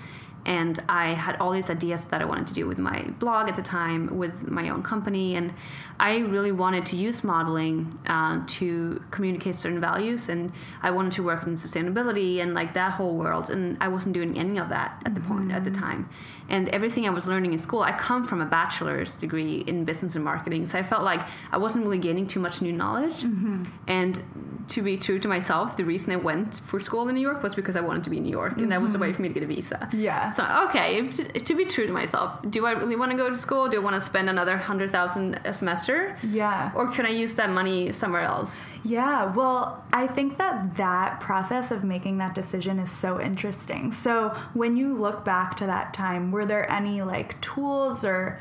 [0.46, 3.56] and I had all these ideas that I wanted to do with my blog at
[3.56, 5.52] the time, with my own company, and
[5.98, 11.22] I really wanted to use modeling uh, to communicate certain values, and I wanted to
[11.22, 15.02] work in sustainability and like that whole world, and I wasn't doing any of that
[15.04, 15.36] at the mm-hmm.
[15.36, 16.08] point at the time,
[16.48, 20.14] and everything I was learning in school, I come from a bachelor's degree in business
[20.14, 21.20] and marketing, so I felt like
[21.52, 23.64] I wasn't really gaining too much new knowledge, mm-hmm.
[23.86, 24.22] and
[24.70, 27.54] to be true to myself, the reason I went for school in New York was
[27.54, 28.70] because I wanted to be in New York, and mm-hmm.
[28.70, 29.16] that was a way mm-hmm.
[29.16, 29.88] for me to get a visa.
[29.92, 30.30] Yeah.
[30.30, 33.36] So okay, to, to, be true to myself, do I really want to go to
[33.36, 33.68] school?
[33.68, 36.16] Do I want to spend another hundred thousand a semester?
[36.22, 36.70] Yeah.
[36.74, 38.50] Or can I use that money somewhere else?
[38.82, 43.92] Yeah, well, I think that that process of making that decision is so interesting.
[43.92, 48.40] So, when you look back to that time, were there any like tools or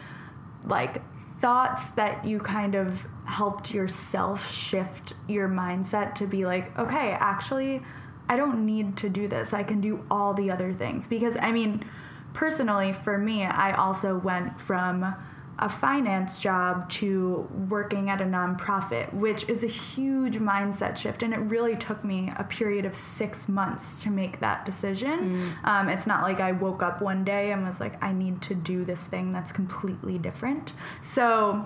[0.63, 1.01] like
[1.41, 7.81] thoughts that you kind of helped yourself shift your mindset to be like, okay, actually,
[8.27, 9.53] I don't need to do this.
[9.53, 11.07] I can do all the other things.
[11.07, 11.85] Because, I mean,
[12.33, 15.15] personally, for me, I also went from
[15.59, 21.21] a finance job to working at a nonprofit, which is a huge mindset shift.
[21.21, 25.53] And it really took me a period of six months to make that decision.
[25.63, 25.67] Mm.
[25.67, 28.55] Um, it's not like I woke up one day and was like, I need to
[28.55, 30.71] do this thing that's completely different.
[31.01, 31.65] So,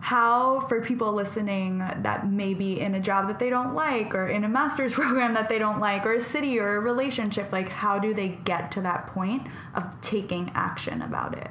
[0.00, 4.28] how for people listening that may be in a job that they don't like or
[4.28, 7.68] in a master's program that they don't like or a city or a relationship like
[7.68, 11.50] how do they get to that point of taking action about it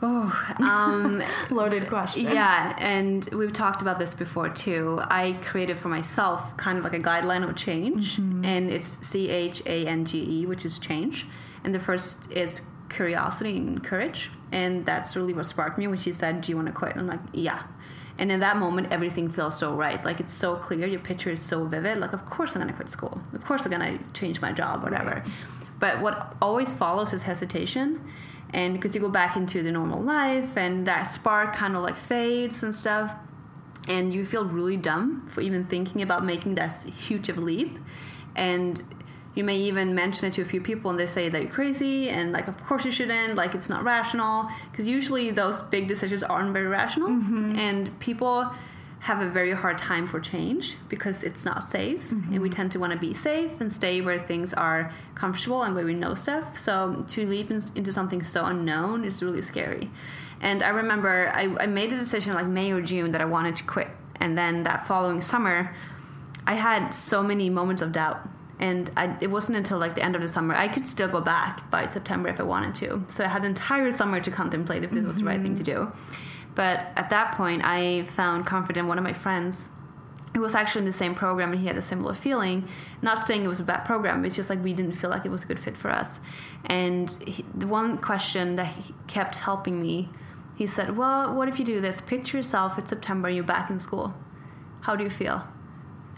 [0.00, 2.22] Oh, um, loaded question.
[2.22, 5.00] Yeah, and we've talked about this before too.
[5.02, 8.44] I created for myself kind of like a guideline of change, mm-hmm.
[8.44, 11.26] and it's C H A N G E, which is change.
[11.64, 16.12] And the first is curiosity and courage, and that's really what sparked me when she
[16.12, 17.64] said, "Do you want to quit?" I'm like, "Yeah."
[18.18, 20.04] And in that moment, everything feels so right.
[20.04, 20.86] Like it's so clear.
[20.86, 21.98] Your picture is so vivid.
[21.98, 23.20] Like, of course I'm gonna quit school.
[23.32, 25.22] Of course I'm gonna change my job, whatever.
[25.24, 25.32] Right.
[25.80, 28.00] But what always follows is hesitation
[28.54, 31.96] and because you go back into the normal life and that spark kind of like
[31.96, 33.12] fades and stuff
[33.88, 37.78] and you feel really dumb for even thinking about making that huge of a leap.
[38.36, 38.82] And
[39.34, 42.10] you may even mention it to a few people and they say that you're crazy
[42.10, 44.48] and like of course you shouldn't like it's not rational.
[44.70, 47.08] Because usually those big decisions aren't very rational.
[47.08, 47.56] Mm-hmm.
[47.56, 48.50] and people
[49.00, 52.02] have a very hard time for change because it's not safe.
[52.08, 52.32] Mm-hmm.
[52.32, 55.74] and we tend to want to be safe and stay where things are comfortable and
[55.74, 56.58] where we know stuff.
[56.58, 59.90] So to leap in, into something so unknown is really scary.
[60.40, 63.56] And i remember I, I made the decision like may or june that i wanted
[63.56, 63.88] to quit.
[64.20, 65.74] And then that following summer
[66.46, 68.20] i had so many moments of doubt.
[68.60, 71.20] And I, it wasn't until like the end of the summer i could still go
[71.20, 73.04] back by september if i wanted to.
[73.08, 75.08] So i had the entire summer to contemplate if this mm-hmm.
[75.08, 75.92] was the right thing to do
[76.58, 79.66] but at that point, I found comfort in one of my friends
[80.34, 82.68] who was actually in the same program and he had a similar feeling.
[83.00, 85.28] Not saying it was a bad program, it's just like we didn't feel like it
[85.28, 86.18] was a good fit for us.
[86.64, 90.08] And he, the one question that he kept helping me,
[90.56, 92.00] he said, Well, what if you do this?
[92.00, 94.12] Picture yourself it's September, you're back in school.
[94.80, 95.46] How do you feel?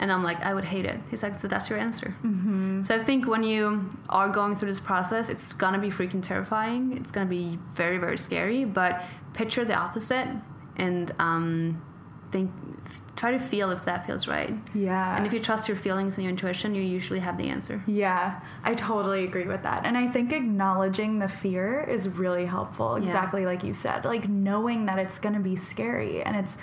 [0.00, 0.98] And I'm like, I would hate it.
[1.10, 2.16] He's like, so that's your answer.
[2.24, 2.84] Mm-hmm.
[2.84, 6.96] So I think when you are going through this process, it's gonna be freaking terrifying.
[6.96, 8.64] It's gonna be very, very scary.
[8.64, 9.02] But
[9.34, 10.26] picture the opposite
[10.76, 11.82] and um,
[12.32, 12.50] think,
[13.14, 14.54] try to feel if that feels right.
[14.74, 15.16] Yeah.
[15.18, 17.82] And if you trust your feelings and your intuition, you usually have the answer.
[17.86, 19.84] Yeah, I totally agree with that.
[19.84, 22.96] And I think acknowledging the fear is really helpful.
[22.96, 23.48] Exactly yeah.
[23.48, 26.56] like you said, like knowing that it's gonna be scary and it's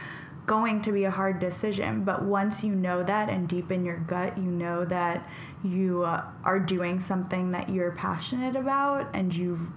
[0.47, 2.03] going to be a hard decision.
[2.03, 5.27] But once you know that and deep in your gut, you know that
[5.63, 9.71] you uh, are doing something that you're passionate about and you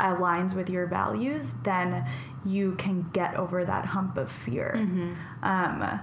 [0.00, 2.04] aligns with your values, then
[2.44, 4.74] you can get over that hump of fear.
[4.76, 5.14] Mm-hmm.
[5.44, 6.00] Um,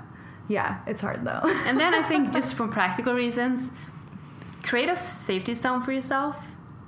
[0.47, 1.41] yeah, it's hard though.
[1.65, 3.71] and then I think just for practical reasons,
[4.63, 6.37] create a safety zone for yourself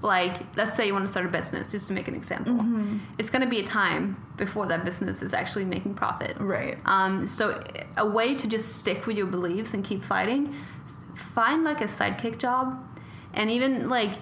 [0.03, 2.97] like let's say you want to start a business just to make an example mm-hmm.
[3.17, 7.25] it's going to be a time before that business is actually making profit right um,
[7.25, 7.63] so
[7.97, 10.53] a way to just stick with your beliefs and keep fighting
[11.33, 12.77] find like a sidekick job
[13.33, 14.17] and even like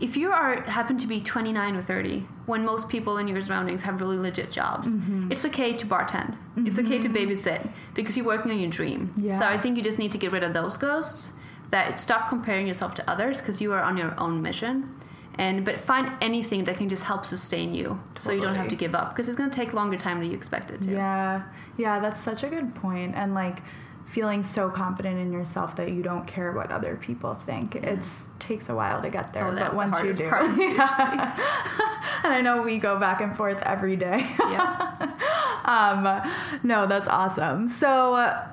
[0.00, 3.80] if you are happen to be 29 or 30 when most people in your surroundings
[3.80, 5.32] have really legit jobs mm-hmm.
[5.32, 6.66] it's okay to bartend mm-hmm.
[6.66, 7.32] it's okay to mm-hmm.
[7.32, 9.38] babysit because you're working on your dream yeah.
[9.38, 11.32] so i think you just need to get rid of those ghosts
[11.70, 14.94] that stop comparing yourself to others because you are on your own mission
[15.36, 18.18] and but find anything that can just help sustain you totally.
[18.18, 20.30] so you don't have to give up because it's going to take longer time than
[20.30, 20.90] you expected to.
[20.90, 21.42] Yeah.
[21.76, 23.62] Yeah that's such a good point and like
[24.06, 27.74] feeling so confident in yourself that you don't care what other people think.
[27.74, 27.90] Yeah.
[27.90, 28.06] it
[28.38, 30.28] takes a while to get there oh, but once you do.
[30.28, 32.20] part, yeah.
[32.24, 34.30] and i know we go back and forth every day.
[34.38, 35.14] Yeah.
[35.64, 36.20] Um,
[36.64, 37.68] no that's awesome.
[37.68, 38.48] So uh,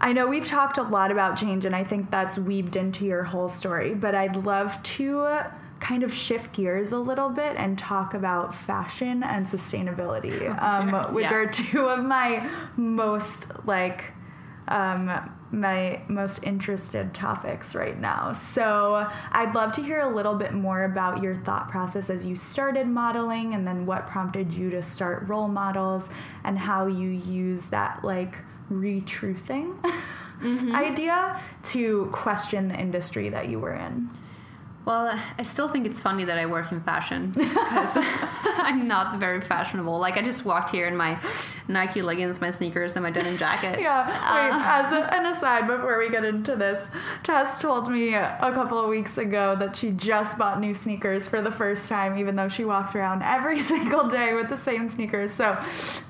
[0.00, 3.24] I know we've talked a lot about change, and I think that's weaved into your
[3.24, 5.26] whole story, but I'd love to
[5.82, 11.24] kind of shift gears a little bit and talk about fashion and sustainability, um, which
[11.24, 11.34] Yeah.
[11.34, 14.04] are two of my most like
[14.68, 15.10] um,
[15.50, 18.32] my most interested topics right now.
[18.32, 22.36] So I'd love to hear a little bit more about your thought process as you
[22.36, 26.08] started modeling and then what prompted you to start role models
[26.44, 28.38] and how you use that like
[28.70, 29.74] retruthing
[30.72, 34.08] idea to question the industry that you were in.
[34.84, 39.40] Well, I still think it's funny that I work in fashion because I'm not very
[39.40, 39.98] fashionable.
[39.98, 41.18] Like I just walked here in my
[41.68, 43.80] Nike leggings, my sneakers, and my denim jacket.
[43.80, 44.06] Yeah.
[44.08, 46.88] Wait, Uh, as a, an aside, before we get into this,
[47.22, 51.40] Tess told me a couple of weeks ago that she just bought new sneakers for
[51.40, 55.30] the first time, even though she walks around every single day with the same sneakers.
[55.32, 55.56] So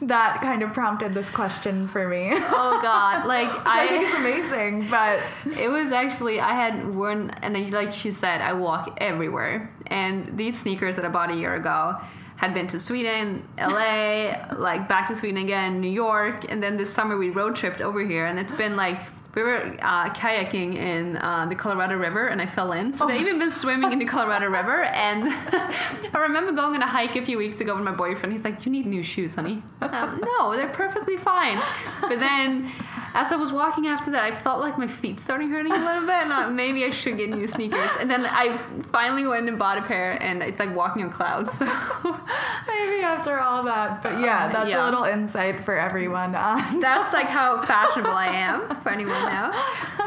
[0.01, 2.31] that kind of prompted this question for me.
[2.33, 3.27] Oh God!
[3.33, 5.21] Like I think is amazing, but
[5.61, 9.71] It was actually I had worn and then, like she said, I walk everywhere.
[9.89, 11.99] And these sneakers that I bought a year ago
[12.37, 16.93] had been to Sweden, LA, like back to Sweden again, New York, and then this
[16.93, 18.99] summer we road tripped over here, and it's been like.
[19.35, 22.93] We were uh, kayaking in uh, the Colorado River and I fell in.
[22.93, 24.83] So they've even been swimming in the Colorado River.
[24.83, 25.25] And
[26.13, 28.35] I remember going on a hike a few weeks ago with my boyfriend.
[28.35, 29.63] He's like, You need new shoes, honey.
[29.81, 31.63] Um, no, they're perfectly fine.
[32.03, 32.71] But then
[33.15, 36.03] as I was walking after that, I felt like my feet starting hurting a little
[36.03, 37.91] bit, and uh, maybe I should get new sneakers.
[38.01, 38.59] And then I
[38.93, 41.51] finally went and bought a pair, and it's like walking on clouds.
[41.59, 41.65] So
[42.69, 44.03] maybe after all that.
[44.03, 44.83] But yeah, Uh, that's yeah.
[44.83, 46.35] a little insight for everyone.
[46.35, 49.47] on that's like how fashionable I am for anyone now.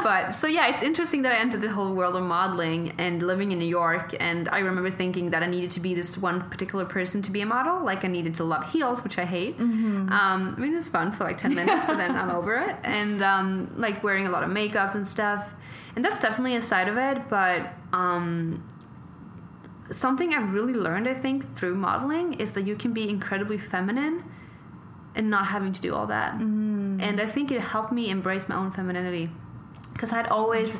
[0.02, 3.52] But so yeah, it's interesting that I entered the whole world of modeling and living
[3.52, 4.14] in New York.
[4.20, 7.40] And I remember thinking that I needed to be this one particular person to be
[7.40, 7.84] a model.
[7.84, 9.54] Like I needed to love heels, which I hate.
[9.60, 10.10] Um,
[10.56, 12.76] I mean, it's fun for like ten minutes, but then I'm over it.
[12.84, 15.52] And um, like wearing a lot of makeup and stuff.
[15.94, 17.72] And that's definitely a side of it, but.
[17.92, 18.62] Um,
[19.92, 24.24] something I've really learned, I think, through modeling is that you can be incredibly feminine
[25.14, 26.34] and not having to do all that.
[27.00, 29.30] And I think it helped me embrace my own femininity.
[29.92, 30.76] Because I'd always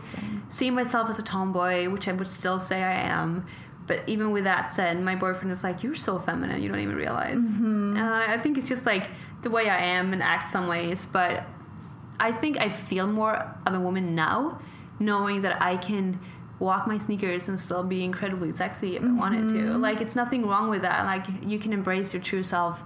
[0.51, 3.47] seen myself as a tomboy, which I would still say I am.
[3.87, 6.97] But even with that said, my boyfriend is like, You're so feminine, you don't even
[6.97, 7.39] realize.
[7.39, 9.09] Uh, I think it's just like
[9.43, 11.07] the way I am and act some ways.
[11.11, 11.47] But
[12.19, 14.61] I think I feel more of a woman now,
[14.99, 16.19] knowing that I can
[16.59, 19.77] walk my sneakers and still be incredibly sexy if I wanted to.
[19.77, 21.05] Like, it's nothing wrong with that.
[21.05, 22.83] Like, you can embrace your true self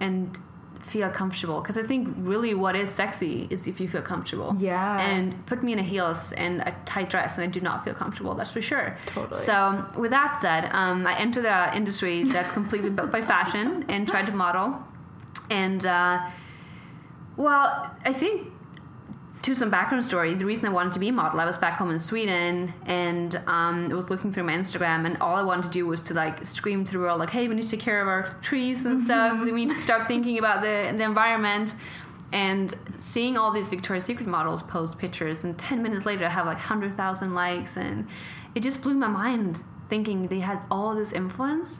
[0.00, 0.38] and
[0.82, 1.60] feel comfortable.
[1.60, 4.54] Because I think really what is sexy is if you feel comfortable.
[4.58, 5.00] Yeah.
[5.00, 7.94] And put me in a heels and a tight dress, and I do not feel
[7.94, 8.34] comfortable.
[8.34, 8.96] That's for sure.
[9.06, 9.40] Totally.
[9.40, 14.06] So, with that said, um, I entered the industry that's completely built by fashion and
[14.06, 14.78] tried to model.
[15.50, 16.28] And uh,
[17.36, 18.52] well, I think
[19.42, 21.74] to some background story, the reason I wanted to be a model, I was back
[21.74, 25.64] home in Sweden and um, I was looking through my Instagram, and all I wanted
[25.64, 27.80] to do was to like scream to the world, like, "Hey, we need to take
[27.80, 29.38] care of our trees and stuff.
[29.44, 31.74] We need to start thinking about the the environment."
[32.32, 36.46] And seeing all these Victoria's Secret models post pictures, and ten minutes later, I have
[36.46, 38.08] like hundred thousand likes, and
[38.54, 41.78] it just blew my mind thinking they had all this influence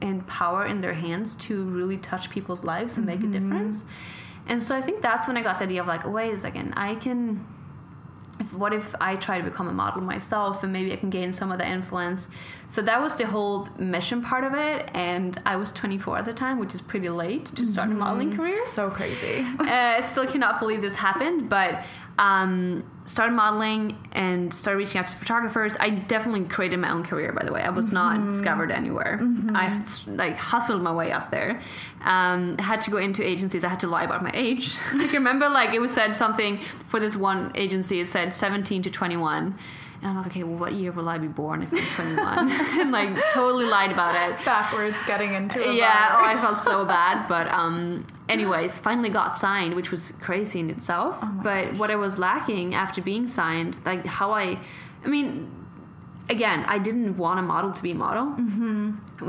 [0.00, 3.84] and power in their hands to really touch people's lives and make a difference.
[4.48, 6.72] And so I think that's when I got the idea of like, wait a second,
[6.76, 7.46] I can.
[8.40, 11.32] If, what if I try to become a model myself and maybe I can gain
[11.32, 12.28] some of the influence?
[12.68, 14.88] So that was the whole mission part of it.
[14.94, 18.36] And I was 24 at the time, which is pretty late to start a modeling
[18.36, 18.64] career.
[18.64, 19.44] so crazy.
[19.60, 21.82] Uh, I still cannot believe this happened, but
[22.18, 25.74] um, started modeling and started reaching out to photographers.
[25.80, 27.62] I definitely created my own career, by the way.
[27.62, 29.18] I was not discovered anywhere.
[29.54, 31.60] I like hustled my way up there.
[32.02, 33.64] Um, had to go into agencies.
[33.64, 34.76] I had to lie about my age.
[34.94, 38.00] like remember, like it was said something for this one agency.
[38.00, 39.58] It said 17 to 21.
[40.00, 42.50] And I'm like, okay, well, what year will I be born if I'm 21?
[42.80, 45.74] and like totally lied about it Backwards getting into it.
[45.74, 46.20] yeah bar.
[46.22, 50.70] oh i felt so bad but um anyways finally got signed which was crazy in
[50.70, 54.58] itself Oh but what i was lacking after being signed like how i
[55.04, 55.50] i mean
[56.30, 58.26] again i didn't want a model to be a model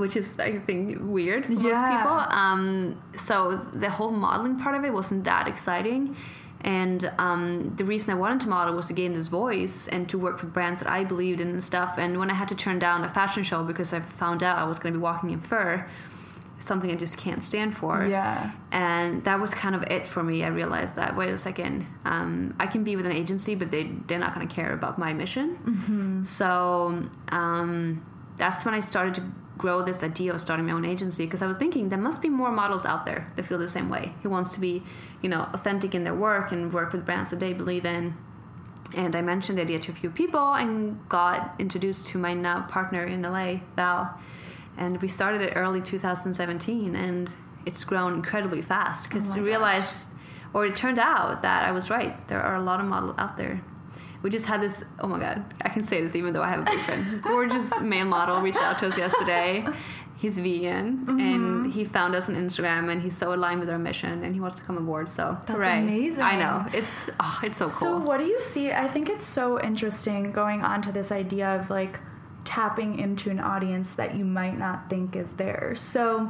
[0.02, 1.98] which is i think weird for most Mm-hmm.
[1.98, 6.16] People um so the whole modeling part of it wasn't that exciting
[6.62, 10.18] and um, the reason I wanted to model was to gain this voice and to
[10.18, 11.96] work with brands that I believed in and stuff.
[11.98, 14.66] And when I had to turn down a fashion show because I found out I
[14.66, 15.88] was going to be walking in fur,
[16.60, 18.06] something I just can't stand for.
[18.06, 18.52] Yeah.
[18.72, 20.44] And that was kind of it for me.
[20.44, 23.92] I realized that wait a second, um, I can be with an agency, but they
[24.08, 25.58] they're not going to care about my mission.
[25.66, 26.26] Mm-hmm.
[26.26, 28.06] So um,
[28.36, 29.24] that's when I started to
[29.60, 32.30] grow this idea of starting my own agency because I was thinking there must be
[32.30, 34.14] more models out there that feel the same way.
[34.24, 34.82] Who wants to be,
[35.22, 38.16] you know, authentic in their work and work with brands that they believe in.
[38.96, 42.62] and I mentioned the idea to a few people and got introduced to my now
[42.62, 44.18] partner in LA, Val.
[44.78, 47.32] And we started it early 2017, and
[47.66, 49.94] it's grown incredibly fast because Oh we realized,
[50.54, 52.28] or it turned out that I was right.
[52.30, 53.62] There are a lot of models out there.
[54.22, 54.84] We just had this.
[55.00, 57.22] Oh my god, I can say this even though I have a boyfriend.
[57.22, 59.66] Gorgeous male model reached out to us yesterday.
[60.18, 61.20] He's vegan Mm-hmm.
[61.20, 64.42] and he found us on Instagram and he's so aligned with our mission and he
[64.42, 65.10] wants to come aboard.
[65.10, 65.80] So That's hooray.
[65.80, 66.22] amazing.
[66.22, 66.90] I know it's
[67.22, 67.72] oh, it's so cool.
[67.80, 68.72] So, what do you see?
[68.72, 72.00] I think it's so interesting going on to this idea of like
[72.44, 75.74] tapping into an audience that you might not think is there.
[75.78, 76.30] So,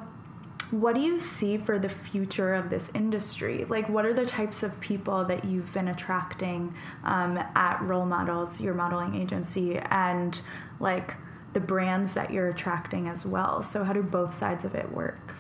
[0.72, 3.66] what do you see for the future of this industry?
[3.66, 8.62] Like, what are the types of people that you've been attracting um, at Role Models,
[8.62, 10.40] your modeling agency, and
[10.80, 11.16] like
[11.54, 13.64] the brands that you're attracting as well?
[13.64, 15.36] So, how do both sides of it work?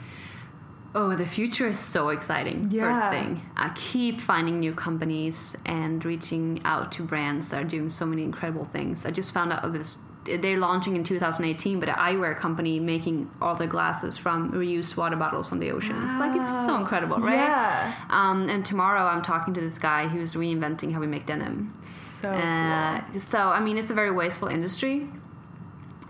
[0.95, 2.69] Oh, the future is so exciting.
[2.71, 2.99] Yeah.
[2.99, 7.91] First thing, I keep finding new companies and reaching out to brands that are doing
[7.91, 9.05] so many incredible things.
[9.05, 9.97] I just found out of this.
[10.37, 15.15] They're launching in 2018, but an eyewear company making all their glasses from reused water
[15.15, 16.03] bottles from the ocean.
[16.03, 17.35] It's like it's just so incredible, right?
[17.35, 17.93] Yeah.
[18.09, 21.73] Um, and tomorrow I'm talking to this guy who's reinventing how we make denim.
[21.95, 23.19] So Uh, cool.
[23.19, 25.07] So I mean, it's a very wasteful industry,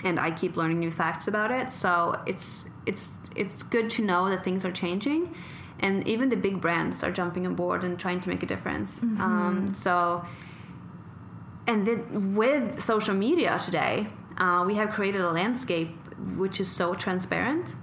[0.04, 1.72] and I keep learning new facts about it.
[1.72, 5.34] So it's it's it's good to know that things are changing,
[5.80, 9.02] and even the big brands are jumping on board and trying to make a difference.
[9.04, 10.26] Um, so,
[11.70, 14.08] and then with social media today,
[14.40, 15.92] uh, we have created a landscape
[16.36, 17.76] which is so transparent.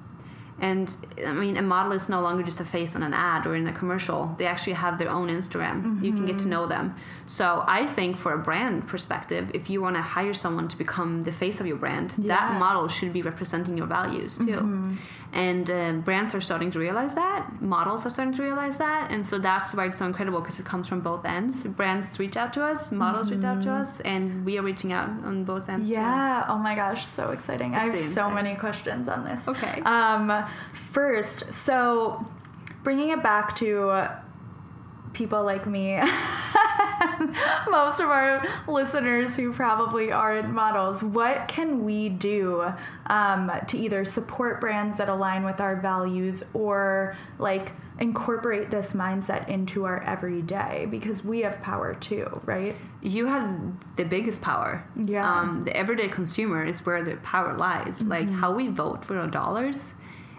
[0.59, 0.95] And
[1.27, 3.67] I mean, a model is no longer just a face on an ad or in
[3.67, 4.35] a commercial.
[4.39, 6.03] They actually have their own Instagram.
[6.03, 6.95] You can get to know them.
[7.27, 11.23] So I think, for a brand perspective, if you want to hire someone to become
[11.23, 12.29] the face of your brand, Yeah.
[12.37, 14.97] that model should be representing your values too.
[15.33, 17.61] And uh, brands are starting to realize that.
[17.61, 19.11] Models are starting to realize that.
[19.11, 21.63] And so that's why it's so incredible because it comes from both ends.
[21.65, 25.09] Brands reach out to us, models reach out to us, and we are reaching out
[25.25, 25.87] on both ends.
[25.89, 25.95] too.
[25.95, 26.47] Yeah.
[26.49, 27.75] Oh my gosh, so exciting.
[27.75, 29.47] I have so many questions on this.
[29.49, 29.83] Okay.
[29.85, 32.27] Um, first, so
[32.83, 34.09] bringing it back to
[35.13, 35.97] people like me,
[37.71, 42.71] most of our listeners who probably aren't models, what can we do
[43.07, 49.49] um, to either support brands that align with our values or like incorporate this mindset
[49.49, 50.87] into our everyday?
[50.91, 52.77] Because we have power too, right?
[53.07, 54.85] you have the biggest power.
[54.97, 55.31] Yeah.
[55.31, 58.01] Um, the everyday consumer is where the power lies.
[58.01, 59.95] Like how we vote with our dollars,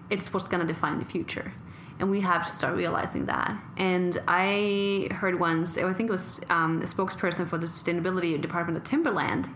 [0.09, 1.51] it's what's going to define the future.
[1.99, 3.59] And we have to start realizing that.
[3.75, 8.77] And I heard once, I think it was um, a spokesperson for the sustainability department
[8.77, 9.49] of Timberland.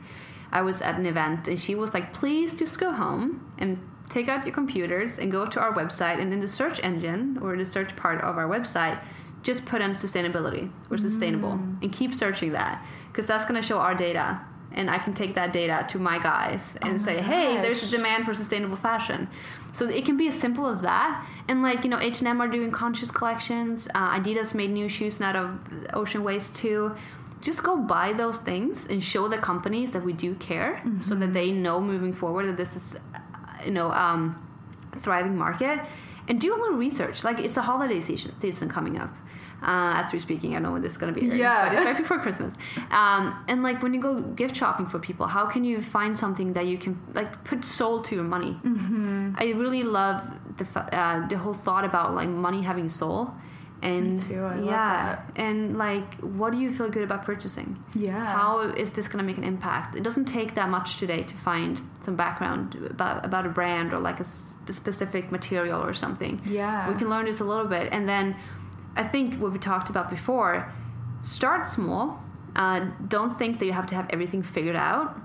[0.52, 3.80] I was at an event and she was like, please just go home and
[4.10, 6.20] take out your computers and go to our website.
[6.20, 9.00] And in the search engine or the search part of our website,
[9.44, 13.80] just put in sustainability or sustainable and keep searching that because that's going to show
[13.80, 14.40] our data
[14.74, 17.90] and i can take that data to my guys and Oh say hey there's a
[17.90, 19.28] demand for sustainable fashion.
[19.74, 21.26] So it can be as simple as that.
[21.48, 23.88] And like you know h&m are doing conscious collections.
[23.96, 25.60] Uh, adidas made new shoes out of
[25.94, 26.96] ocean waste too.
[27.42, 31.34] Just go buy those things and show the companies that we do care so that
[31.34, 33.20] they know moving forward that this is uh,
[33.66, 34.22] you know um,
[35.00, 35.80] thriving market.
[36.28, 37.24] And do a little research.
[37.24, 39.14] Like it's a holiday season season coming up
[39.62, 41.70] uh, as we're speaking i know when this is going to be airing, Yeah.
[41.70, 42.54] but it's right before christmas
[42.92, 46.54] um, and like when you go gift shopping for people how can you find something
[46.54, 49.36] that you can like put soul to your money Mm-hmm.
[49.38, 50.24] i really love
[50.58, 53.32] the uh, the whole thought about like money having soul
[53.84, 55.32] and Me too, I love yeah that.
[55.38, 58.26] and like what do you feel good about purchasing Yeah.
[58.38, 61.36] how is this going to make an impact it doesn't take that much today to
[61.38, 64.26] find some background about about a brand or like a
[64.72, 66.88] specific material or something Yeah.
[66.90, 68.36] we can learn just a little bit and then
[68.96, 70.72] i think what we talked about before
[71.22, 72.22] start small
[72.56, 75.18] uh, don't think that you have to have everything figured out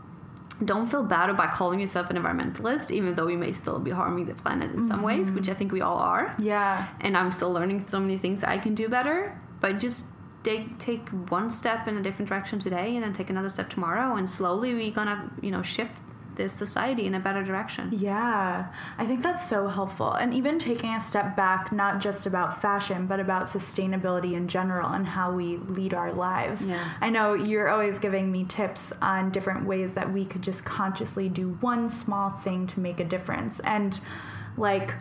[0.65, 4.25] don't feel bad about calling yourself an environmentalist even though we may still be harming
[4.25, 6.87] the planet in some ways which i think we all are Yeah.
[7.01, 9.39] and I'm still learning so many things I can do better.
[9.61, 10.05] But just
[10.45, 14.17] take take one step in a different direction today, and then take another step tomorrow,
[14.17, 15.97] and slowly we're gonna you know shift
[16.37, 17.91] this society in a better direction.
[17.93, 18.67] Yeah,
[18.99, 20.13] I think that's so helpful.
[20.13, 24.91] And even taking a step back, not just about fashion, but about sustainability in general
[24.91, 26.65] and how we lead our lives.
[26.65, 26.93] Yeah.
[27.01, 31.29] I know you're always giving me tips on different ways that we could just consciously
[31.29, 33.61] do one small thing to make a difference.
[33.61, 33.99] And
[34.57, 34.95] like,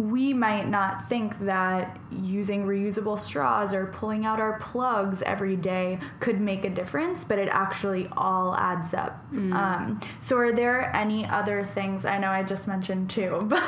[0.00, 6.00] we might not think that using reusable straws or pulling out our plugs every day
[6.20, 9.22] could make a difference, but it actually all adds up.
[9.52, 12.06] Um, so, are there any other things?
[12.06, 13.62] I know I just mentioned two, but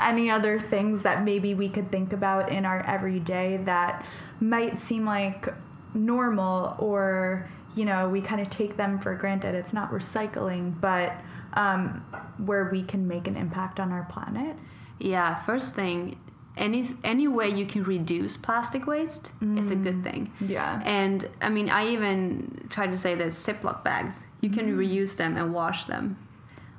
[0.00, 4.06] any other things that maybe we could think about in our everyday that
[4.38, 5.48] might seem like
[5.92, 9.54] normal or you know, we kind of take them for granted.
[9.54, 11.20] It's not recycling, but
[11.54, 12.04] um,
[12.38, 14.56] where we can make an impact on our planet.
[14.98, 16.18] Yeah, first thing,
[16.56, 20.32] any any way you can reduce plastic waste is a good mm, thing.
[20.40, 20.82] Yeah.
[20.84, 24.78] And I mean, I even tried to say that Ziploc bags, you can mm.
[24.78, 26.16] reuse them and wash them.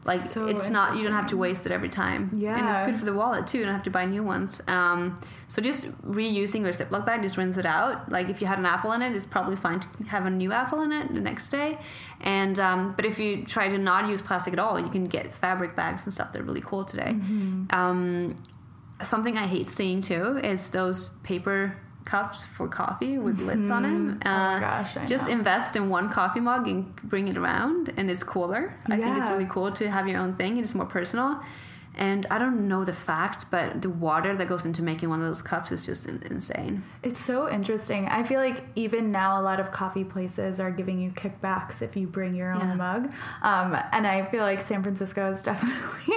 [0.06, 2.32] Like So it's not you don't have to waste it every time.
[2.34, 3.60] Yeah, And it's good for the wallet too.
[3.60, 4.62] You don't have to buy new ones.
[4.68, 8.12] Um, so just reusing your Ziploc bag, just rinse it out.
[8.12, 10.52] Like if you had an apple in it, it's probably fine to have a new
[10.52, 11.78] apple in it the next day.
[12.22, 15.36] And um, but if you try to not use plastic at all, you can get
[15.36, 17.12] fabric bags and stuff that are really cool today.
[17.12, 17.66] Mm-hmm.
[17.76, 18.36] Um,
[19.04, 21.78] something I hate seeing too is those paper
[22.10, 24.20] cups for coffee with lids on them.
[24.26, 25.38] Oh my Uh, gosh, I just know.
[25.38, 26.84] invest in one coffee mug and
[27.14, 28.64] bring it around, and it's cooler.
[28.88, 30.51] I think it's really cool to have your own thing.
[30.57, 31.30] It's more personal.
[32.00, 35.28] And I don't know the fact, but the water that goes into making one of
[35.28, 36.82] those cups is just in- insane.
[37.04, 38.08] It's so interesting.
[38.08, 41.97] I feel like even now, a lot of coffee places are giving you kickbacks if
[41.97, 42.76] you bring your own Yeah.
[42.76, 43.14] mug.
[43.41, 46.16] Um, and I feel like San Francisco is definitely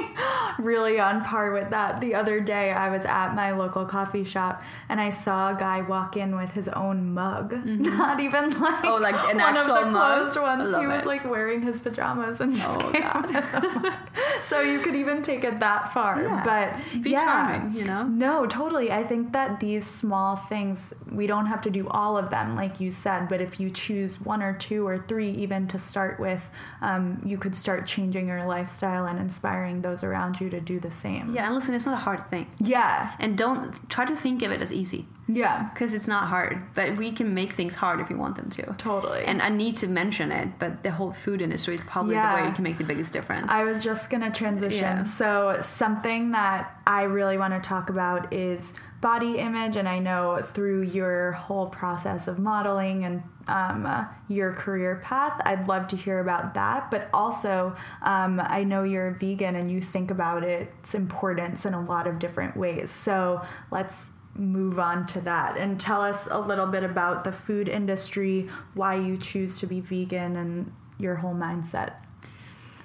[0.60, 2.00] really on par with that.
[2.00, 5.80] The other day, I was at my local coffee shop and I saw a guy
[5.82, 7.52] walk in with his own mug.
[7.66, 8.86] Not even like, Mm-hmm.
[8.86, 10.18] Oh, like an one of actual the mug?
[10.32, 10.70] closed ones.
[10.76, 11.06] He was it.
[11.06, 13.26] like wearing his pajamas and just Oh, came God.
[13.26, 13.94] with a mug.
[14.44, 16.22] so you could even take it that far.
[16.22, 16.42] Yeah.
[16.44, 17.24] But Be yeah.
[17.24, 18.04] charming, you know?
[18.04, 18.90] No, totally.
[18.90, 22.80] I think that these small things, we don't have to do all of them, like
[22.80, 26.42] you said, but if you choose one or two or three, even to start with,
[26.80, 30.90] um, you could start changing your lifestyle and inspiring those around you to do the
[30.90, 31.34] same.
[31.34, 32.50] Yeah, and listen, it's not a hard thing.
[32.58, 33.12] Yeah.
[33.18, 35.06] And don't try to think of it as easy
[35.36, 35.70] Yeah.
[35.72, 36.62] because it's not hard.
[36.74, 38.74] But we can make things hard if we want them to.
[38.78, 39.24] Totally.
[39.24, 42.46] And I need to mention it, but the whole food industry is probably the way
[42.46, 43.46] you can make the biggest difference.
[43.48, 44.80] I was just going to transition.
[44.80, 45.02] Yeah.
[45.02, 49.76] So, something that I really want to talk about is body image.
[49.76, 55.42] And I know through your whole process of modeling and um, uh, your career path,
[55.44, 56.90] I'd love to hear about that.
[56.90, 61.74] But also, um, I know you're a vegan and you think about its importance in
[61.74, 62.90] a lot of different ways.
[62.90, 67.68] So, let's move on to that and tell us a little bit about the food
[67.68, 71.94] industry, why you choose to be vegan, and your whole mindset.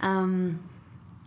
[0.01, 0.67] Um,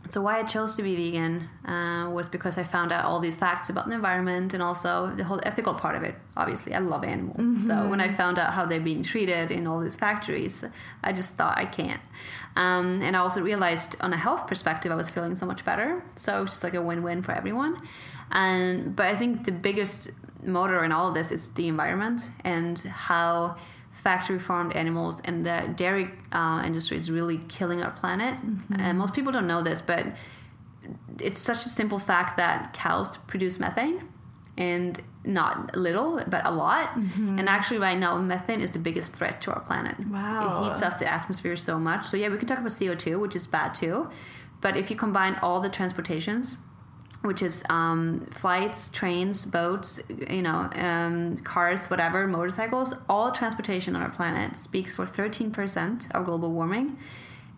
[0.09, 3.37] so why I chose to be vegan uh, was because I found out all these
[3.37, 6.17] facts about the environment and also the whole ethical part of it.
[6.37, 9.79] Obviously, I love animals, so when I found out how they're being treated in all
[9.81, 10.65] these factories,
[11.05, 12.01] I just thought I can't.
[12.57, 16.03] Um, and I also realized, on a health perspective, I was feeling so much better.
[16.17, 17.81] So it was just like a win-win for everyone.
[18.33, 20.11] And but I think the biggest
[20.45, 23.57] motor in all of this is the environment and how
[24.03, 28.39] factory farmed animals and the dairy uh, industry is really killing our planet.
[28.79, 30.07] And most people don't know this, but
[31.19, 34.09] it's such a simple fact that cows produce methane
[34.57, 36.97] and not little, but a lot.
[37.39, 39.99] And actually, right now, methane is the biggest threat to our planet.
[40.09, 40.65] Wow.
[40.65, 42.07] It heats up the atmosphere so much.
[42.07, 44.09] So, yeah, we can talk about CO2, which is bad too.
[44.63, 46.57] But if you combine all the transportations,
[47.23, 54.03] which is um, flights, trains, boats, you know, um, cars, whatever, motorcycles, all transportation on
[54.03, 56.97] our planet speaks for 13% of global warming.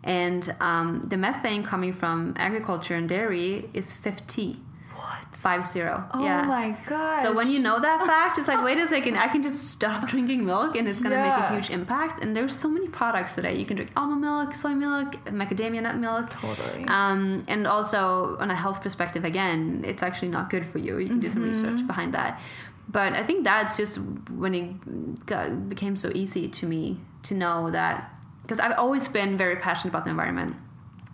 [0.03, 4.59] And um, the methane coming from agriculture and dairy is 50.
[5.03, 5.37] What?
[5.37, 5.95] Five zero.
[6.15, 6.43] Oh yeah.
[6.43, 7.23] my god.
[7.25, 10.07] So when you know that fact, it's like, wait a second, I can just stop
[10.09, 12.23] drinking milk and it's gonna make a huge impact.
[12.23, 13.55] And there's so many products today.
[13.59, 15.09] You can drink almond milk, soy milk,
[15.41, 16.31] macadamia nut milk.
[16.31, 16.85] Totally.
[16.87, 20.99] Um, and also on a health perspective, again, it's actually not good for you.
[20.99, 21.65] You can do some Mm-hmm.
[21.65, 22.41] research behind that.
[22.89, 23.99] But I think that's just
[24.43, 27.97] when it got, became so easy to me to know that
[28.43, 30.57] because I've always been very passionate about the environment,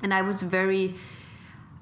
[0.02, 0.94] and I was very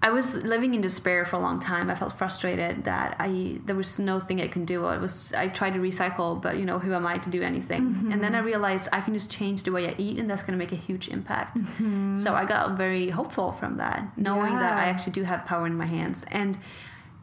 [0.03, 1.89] I was living in despair for a long time.
[1.89, 4.85] I felt frustrated that I there was nothing I can do.
[4.85, 7.83] I was I tried to recycle, but you know who am I to do anything?
[7.83, 8.13] Mm-hmm.
[8.13, 10.53] And then I realized I can just change the way I eat, and that's going
[10.53, 11.59] to make a huge impact.
[11.59, 12.19] Mm-hmm.
[12.19, 15.75] So I got very hopeful from that, knowing that I actually do have power in
[15.75, 16.25] my hands.
[16.29, 16.59] And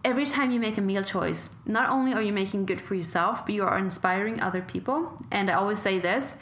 [0.04, 3.46] every time you make a meal choice, not only are you making good for yourself,
[3.46, 5.16] but you are inspiring other people.
[5.32, 6.36] And I always say this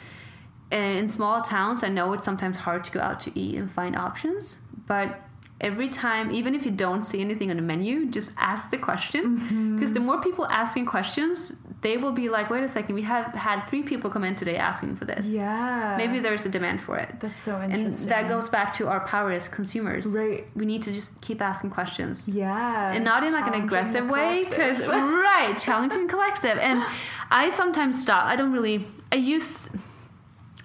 [0.70, 3.70] eh, in small towns, I know it's sometimes hard to go out to eat and
[3.70, 4.56] find options,
[4.86, 5.20] but
[5.62, 9.38] every time, even if you don't see anything on the menu, just ask the question.
[9.38, 9.76] Mm-hmm.
[9.78, 11.52] Because the more people asking questions,
[11.82, 14.56] they will be like, wait a second, we have had three people come in today
[14.56, 15.26] asking for this.
[15.26, 15.94] yeah.
[15.96, 17.08] Maybe there's a demand for it.
[17.20, 18.02] that's so interesting.
[18.02, 20.06] And that goes back to our power as consumers.
[20.06, 20.46] Right.
[20.54, 22.92] We need to just keep asking questions Yeah.
[22.92, 24.78] and not in like an aggressive way because
[25.28, 26.84] right challenging collective and
[27.30, 29.68] i sometimes stop i don't really i use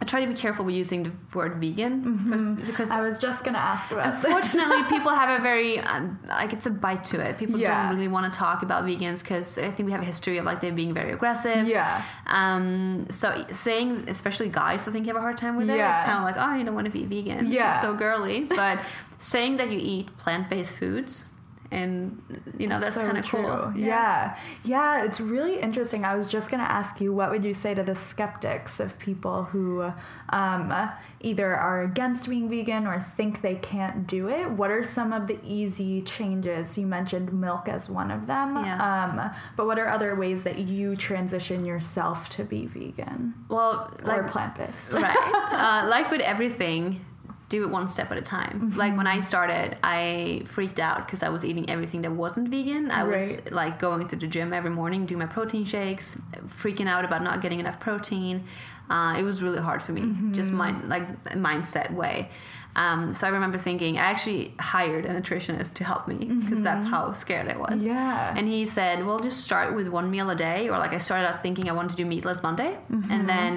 [0.07, 3.57] try to be careful with using the word vegan because, because I was just gonna
[3.57, 4.15] ask about.
[4.15, 7.37] Unfortunately, people have a very um, like it's a bite to it.
[7.37, 7.87] People Yeah.
[7.87, 10.45] don't really want to talk about vegans because I think we have a history of
[10.45, 11.67] like them being very aggressive.
[11.67, 12.03] Yeah.
[12.25, 13.07] Um.
[13.11, 15.77] So saying, especially guys, I think have a hard time with it.
[15.77, 15.97] Yeah.
[15.99, 17.51] It's kind of like, oh, you don't want to be vegan.
[17.51, 17.75] Yeah.
[17.75, 18.45] It's so girly.
[18.45, 18.79] But
[19.19, 21.25] saying that you eat plant-based foods,
[21.71, 22.21] and
[22.57, 23.73] you know that's So kind of cool.
[23.75, 24.37] Yeah.
[24.63, 25.03] yeah.
[25.03, 26.05] it's really interesting.
[26.05, 28.97] I was just going to ask you, what would you say to the skeptics of
[28.99, 29.91] people who
[30.29, 30.89] um,
[31.21, 34.49] either are against being vegan or think they can't do it?
[34.49, 36.77] What are some of the easy changes?
[36.77, 38.55] You mentioned milk as one of them.
[38.55, 39.05] Yeah.
[39.05, 44.23] Um, but what are other ways that you transition yourself to be vegan Well, or
[44.23, 44.93] plant based?
[44.93, 45.15] right
[45.51, 47.05] uh, like with everything
[47.49, 48.77] do it one step at a time Mm-hmm.
[48.79, 52.91] like when i started i freaked out because i was eating everything that wasn't vegan
[52.91, 56.15] i was like going to the gym every morning doing my protein shakes
[56.61, 58.43] freaking out about not getting enough protein
[58.89, 60.33] uh, it was really hard for me Mm-hmm.
[60.33, 62.29] just mind like mindset way
[62.75, 66.85] um, so i remember thinking i actually hired a nutritionist to help me because that's
[66.85, 67.87] how scared i was Mm-hmm.
[67.87, 68.33] Yeah.
[68.37, 70.67] and he said, well, just start with one meal a day.
[70.69, 72.71] Or like I started out thinking I wanted to do meatless Monday.
[72.91, 73.11] Mm-hmm.
[73.11, 73.51] And then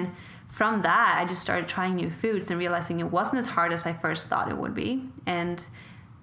[0.51, 3.85] from that, I just started trying new foods and realizing it wasn't as hard as
[3.85, 5.01] I first thought it would be.
[5.25, 5.65] And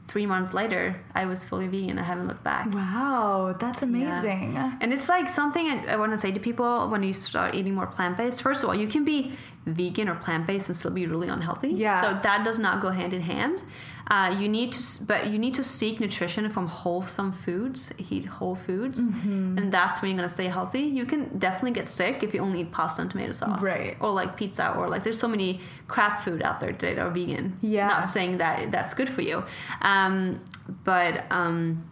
[0.07, 1.99] three months later, I was fully vegan.
[1.99, 2.73] I haven't looked back.
[2.75, 4.55] Wow, that's amazing.
[4.81, 7.75] And it's like something I, I want to say to people when you start eating
[7.75, 8.43] more plant based.
[8.43, 9.33] First of all, you can be
[9.65, 11.69] vegan or plant based and still be really unhealthy.
[11.69, 12.01] Yeah.
[12.03, 13.63] So that does not go hand in hand.
[14.09, 17.93] Uh, you need to, but you need to seek nutrition from wholesome foods.
[18.11, 19.59] Eat whole foods, Mm-hmm.
[19.59, 20.81] and that's when you're gonna stay healthy.
[20.81, 23.97] You can definitely get sick if you only eat pasta and tomato sauce, Right.
[24.01, 27.57] Or like pizza, or like there's so many crap food out there that are vegan.
[27.61, 27.89] Yeah.
[27.89, 29.45] Not saying that that's good for you,
[29.83, 30.41] um,
[30.85, 31.25] but.
[31.31, 31.85] Um,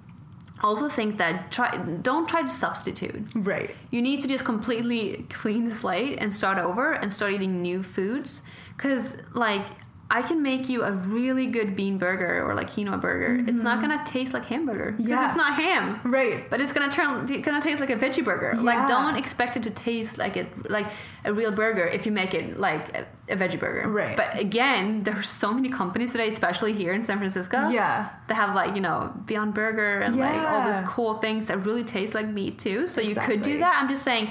[0.62, 3.74] also think that try don't try to substitute Right.
[3.90, 7.82] you need to just completely clean the slate and start over and start eating new
[7.82, 8.40] foods
[8.74, 9.66] because like
[10.10, 13.80] i can make you a really good bean burger or like quinoa burger it's not
[13.80, 15.10] gonna taste like hamburger because Mm-hmm.
[15.10, 15.26] Yeah.
[15.26, 16.48] it's not ham Right.
[16.48, 19.62] but it's gonna turn it's gonna taste like a veggie burger like don't expect it
[19.64, 20.86] to taste like it like
[21.24, 24.16] a real burger if you make it like a, a veggie burger Right.
[24.16, 28.08] but again there are so many companies today especially here in san francisco Yeah.
[28.28, 31.82] that have like you know Beyond Burger and like all these cool things that really
[31.82, 32.86] taste like meat too.
[32.86, 33.80] So you could do that.
[33.82, 34.30] I'm just saying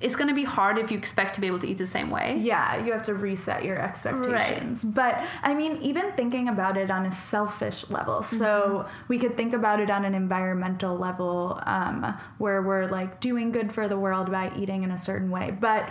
[0.00, 2.10] it's going to be hard if you expect to be able to eat the same
[2.10, 2.38] way.
[2.40, 4.84] Yeah, you have to reset your expectations.
[4.84, 4.94] Right.
[4.94, 9.52] But I mean, even thinking about it on a selfish level, so we could think
[9.52, 14.30] about it on an environmental level um, where we're like doing good for the world
[14.30, 15.56] by eating in a certain way.
[15.58, 15.88] But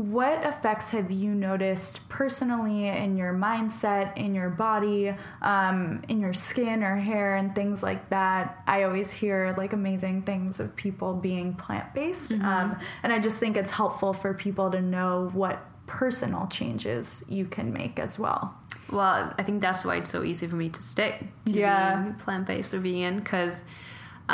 [0.00, 6.32] what effects have you noticed personally in your mindset, in your body, um, in your
[6.32, 8.62] skin or hair, and things like that?
[8.66, 12.32] I always hear like amazing things of people being plant based.
[12.32, 17.44] Um, and I just think it's helpful for people to know what personal changes you
[17.44, 18.54] can make as well.
[18.90, 22.00] Well, I think that's why it's so easy for me to stick to Yeah.
[22.00, 23.62] being plant based or vegan because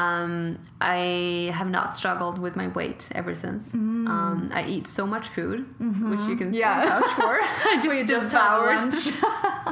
[0.04, 3.72] um, I have not struggled with my weight ever since.
[3.74, 5.60] Um, I eat so much food,
[6.10, 6.54] which you can Mm.
[6.62, 7.00] Yeah.
[7.00, 7.34] vouch for.
[7.70, 8.94] I just We just devoured.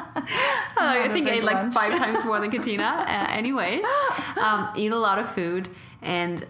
[0.76, 3.04] I think I ate like five times more than Katina.
[3.06, 3.84] Uh, anyways,
[4.36, 5.68] um, eat a lot of food
[6.02, 6.46] and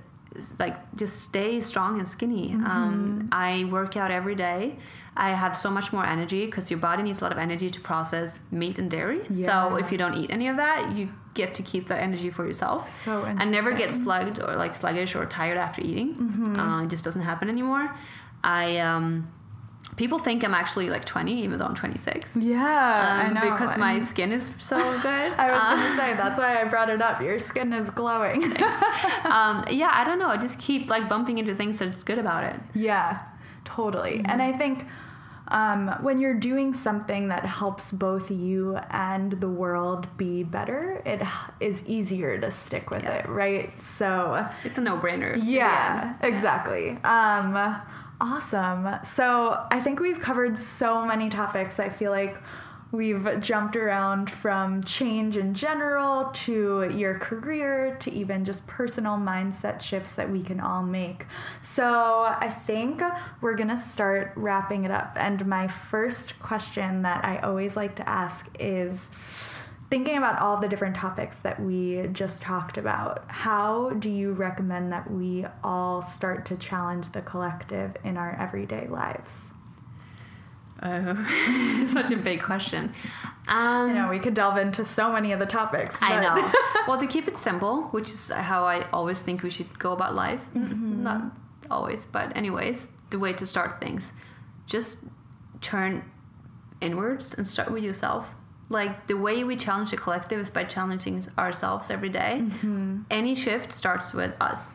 [0.59, 2.51] like just stay strong and skinny.
[2.51, 2.67] Mm-hmm.
[2.67, 4.77] Um, I work out every day.
[5.17, 7.81] I have so much more energy because your body needs a lot of energy to
[7.81, 9.21] process meat and dairy.
[9.37, 12.47] So if you don't eat any of that, you get to keep that energy for
[12.47, 12.89] yourself.
[13.05, 16.15] So I never get slugged or like sluggish or tired after eating.
[16.15, 16.59] Mm-hmm.
[16.61, 17.95] Uh, it just doesn't happen anymore.
[18.45, 19.29] I um,
[19.97, 23.41] people think I'm actually like 20, even though I'm 26 Yeah, I um, know.
[23.51, 25.33] because my skin is so good.
[25.33, 27.21] I was Uh, gonna say that's why I brought it up.
[27.21, 28.43] Your skin is glowing.
[29.25, 30.29] um, yeah, I don't know.
[30.29, 32.57] I just keep like bumping into things that's good about it.
[32.75, 33.21] Yeah,
[33.65, 34.23] totally.
[34.25, 34.87] And I think
[35.49, 41.21] um, when you're doing something that helps both you and the world be better, it
[41.61, 43.11] is easier to stick with Yeah.
[43.19, 43.83] it, right?
[43.83, 45.35] So, It's a no-brainer.
[45.35, 46.99] in yeah, exactly.
[47.05, 47.77] Um,
[48.21, 48.97] awesome.
[49.05, 51.79] So, I think we've covered so many topics.
[51.79, 52.37] I feel like
[52.95, 59.81] we've jumped around from change in general to your career to even just personal mindset
[59.81, 61.27] shifts that we can all make.
[61.61, 63.03] So, I think
[63.41, 65.17] we're going to start wrapping it up.
[65.17, 69.11] And my first question that I always like to ask is
[69.91, 74.93] thinking about all the different topics that we just talked about, how do you recommend
[74.93, 79.53] that we all start to challenge the collective in our everyday lives?
[80.83, 82.93] Oh, such a big question.
[83.49, 85.99] Um, You know, we could delve into so many of the topics.
[86.03, 86.53] I know.
[86.89, 90.15] well, to keep it simple, which is how I always think we should go about
[90.15, 90.41] life.
[90.55, 91.03] Mm-hmm.
[91.03, 91.23] Not
[91.71, 94.13] always, but anyways, the way to start things.
[94.67, 94.99] Just
[95.61, 96.05] turn
[96.81, 98.27] inwards and start with yourself.
[98.69, 102.41] Like the way we challenge the collective is by challenging ourselves every day.
[102.43, 103.03] Mm-hmm.
[103.11, 104.75] Any shift starts with us,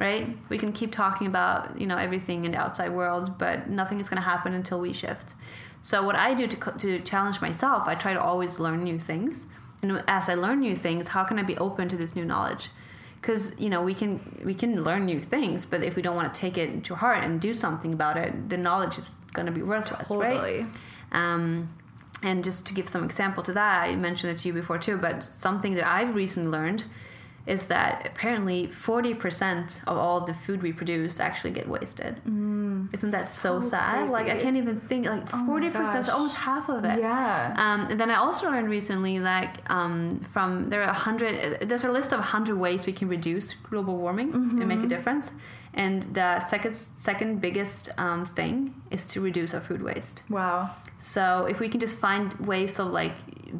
[0.00, 0.36] right?
[0.48, 4.08] We can keep talking about you know everything in the outside world, but nothing is
[4.08, 5.34] going to happen until we shift.
[5.82, 9.46] So what I do to to challenge myself, I try to always learn new things.
[9.82, 12.70] And as I learn new things, how can I be open to this new knowledge?
[13.20, 16.32] Because you know we can we can learn new things, but if we don't want
[16.34, 19.52] to take it to heart and do something about it, the knowledge is going to
[19.52, 20.34] be worthless, right?
[20.34, 20.66] Totally.
[21.12, 21.68] Um,
[22.22, 24.96] and just to give some example to that, I mentioned it to you before too,
[24.96, 26.84] but something that I've recently learned
[27.46, 32.16] is that apparently 40% of all the food we produce actually get wasted.
[32.28, 34.10] Mm, Isn't that so, so sad?
[34.10, 36.98] Like I can't even think like Oh 40% is almost half of it.
[37.00, 37.54] Yeah.
[37.56, 41.68] Um, and then I also learned recently, like um, from there are a hundred.
[41.68, 44.68] There's a list of hundred ways we can reduce global warming and Mm-hmm.
[44.68, 45.26] make a difference.
[45.74, 50.22] And the second second biggest um, thing is to reduce our food waste.
[50.28, 50.70] Wow.
[50.98, 53.12] So if we can just find ways of like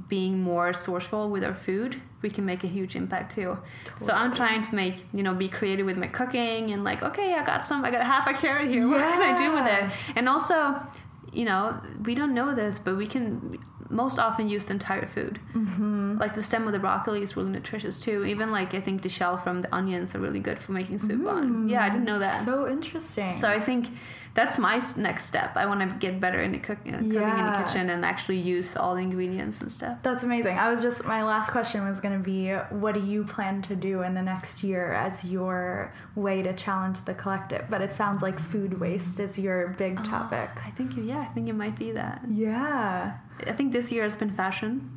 [0.08, 3.58] being more sourceful with our food, we can make a huge impact too.
[3.98, 7.34] So I'm trying to make you know be creative with my cooking and like okay,
[7.34, 8.88] I got some, I got half a carrot here.
[8.90, 10.16] What can I do with it?
[10.16, 10.84] And also,
[11.32, 13.56] you know, we don't know this, but we can
[13.90, 15.40] most often use the entire food.
[15.54, 16.18] Mm-hmm.
[16.18, 18.24] Like the stem of the broccoli is really nutritious too.
[18.24, 21.26] Even like I think the shell from the onions are really good for making soup
[21.26, 21.68] on.
[21.68, 22.44] Yeah, I didn't know that.
[22.44, 23.32] So interesting.
[23.32, 23.88] So I think
[24.34, 25.56] that's my next step.
[25.56, 28.38] I want to get better in the cook- uh, cooking in the kitchen and actually
[28.38, 29.98] use all the ingredients and stuff.
[30.02, 30.56] That's amazing.
[30.56, 33.74] I was just my last question was going to be what do you plan to
[33.74, 37.64] do in the next year as your way to challenge the collective?
[37.68, 40.50] But it sounds like food waste is your big topic.
[40.64, 42.22] I think you, yeah, I think it might be that.
[42.30, 43.14] Yeah.
[43.46, 44.90] I think this year has been fashion.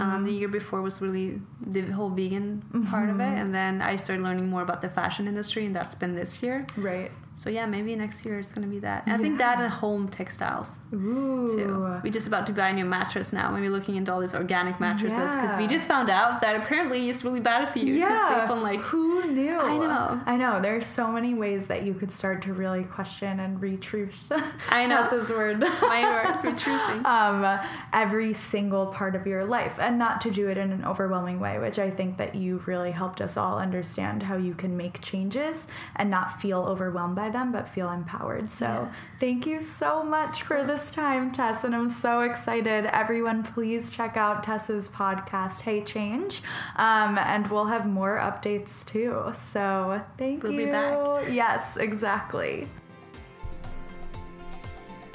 [0.00, 3.96] Um, the year before was really the whole vegan part of it, and then I
[3.96, 6.66] started learning more about the fashion industry, and that's been this year.
[6.76, 7.10] Right.
[7.40, 9.04] So yeah, maybe next year it's gonna be that.
[9.06, 9.64] And I think that Yeah.
[9.64, 10.78] and home textiles.
[10.92, 11.56] Ooh.
[11.56, 12.00] too.
[12.04, 13.50] We're just about to buy a new mattress now.
[13.50, 17.24] Maybe looking into all these organic mattresses because we just found out that apparently it's
[17.24, 18.40] really bad for you to Yeah.
[18.40, 18.80] sleep on like.
[18.80, 19.58] who knew?
[19.58, 20.20] I know.
[20.26, 20.60] I know.
[20.60, 24.12] There's so many ways that you could start to really question and retruth.
[24.68, 24.98] I know.
[24.98, 25.60] Tessa's word.
[25.60, 27.06] My word, for truthing.
[27.06, 27.58] um,
[27.94, 31.58] every single part of your life and not to do it in an overwhelming way,
[31.58, 35.68] which I think that you really helped us all understand how you can make changes
[35.96, 38.50] and not feel overwhelmed by them, but feel empowered.
[38.50, 38.88] So Yeah.
[39.18, 41.64] thank you so much for this time, Tess.
[41.64, 42.86] And I'm so excited.
[42.86, 46.42] Everyone, please check out Tessa's podcast, Hey Change.
[46.76, 49.32] Um, and we'll have more updates too.
[49.34, 50.66] So thank We'll you.
[50.66, 50.98] be back.
[51.30, 52.68] Yes, exactly.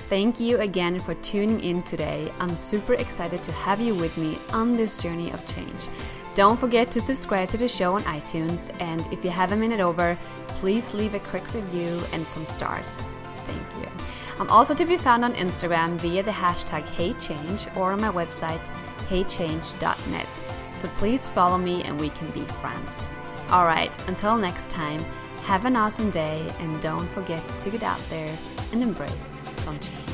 [0.07, 2.32] Thank you again for tuning in today.
[2.39, 5.89] I'm super excited to have you with me on this journey of change.
[6.36, 9.80] Don't forget to subscribe to the show on iTunes, and if you have a minute
[9.80, 10.18] over,
[10.50, 13.02] please leave a quick review and some stars.
[13.48, 13.90] Thank you.
[14.38, 18.64] I'm also to be found on Instagram via the hashtag HeyChange or on my website
[19.08, 20.28] heychange.net.
[20.76, 23.08] So please follow me and we can be friends.
[23.50, 25.06] Alright, until next time,
[25.44, 28.38] have an awesome day and don't forget to get out there
[28.74, 30.05] and embrace some change.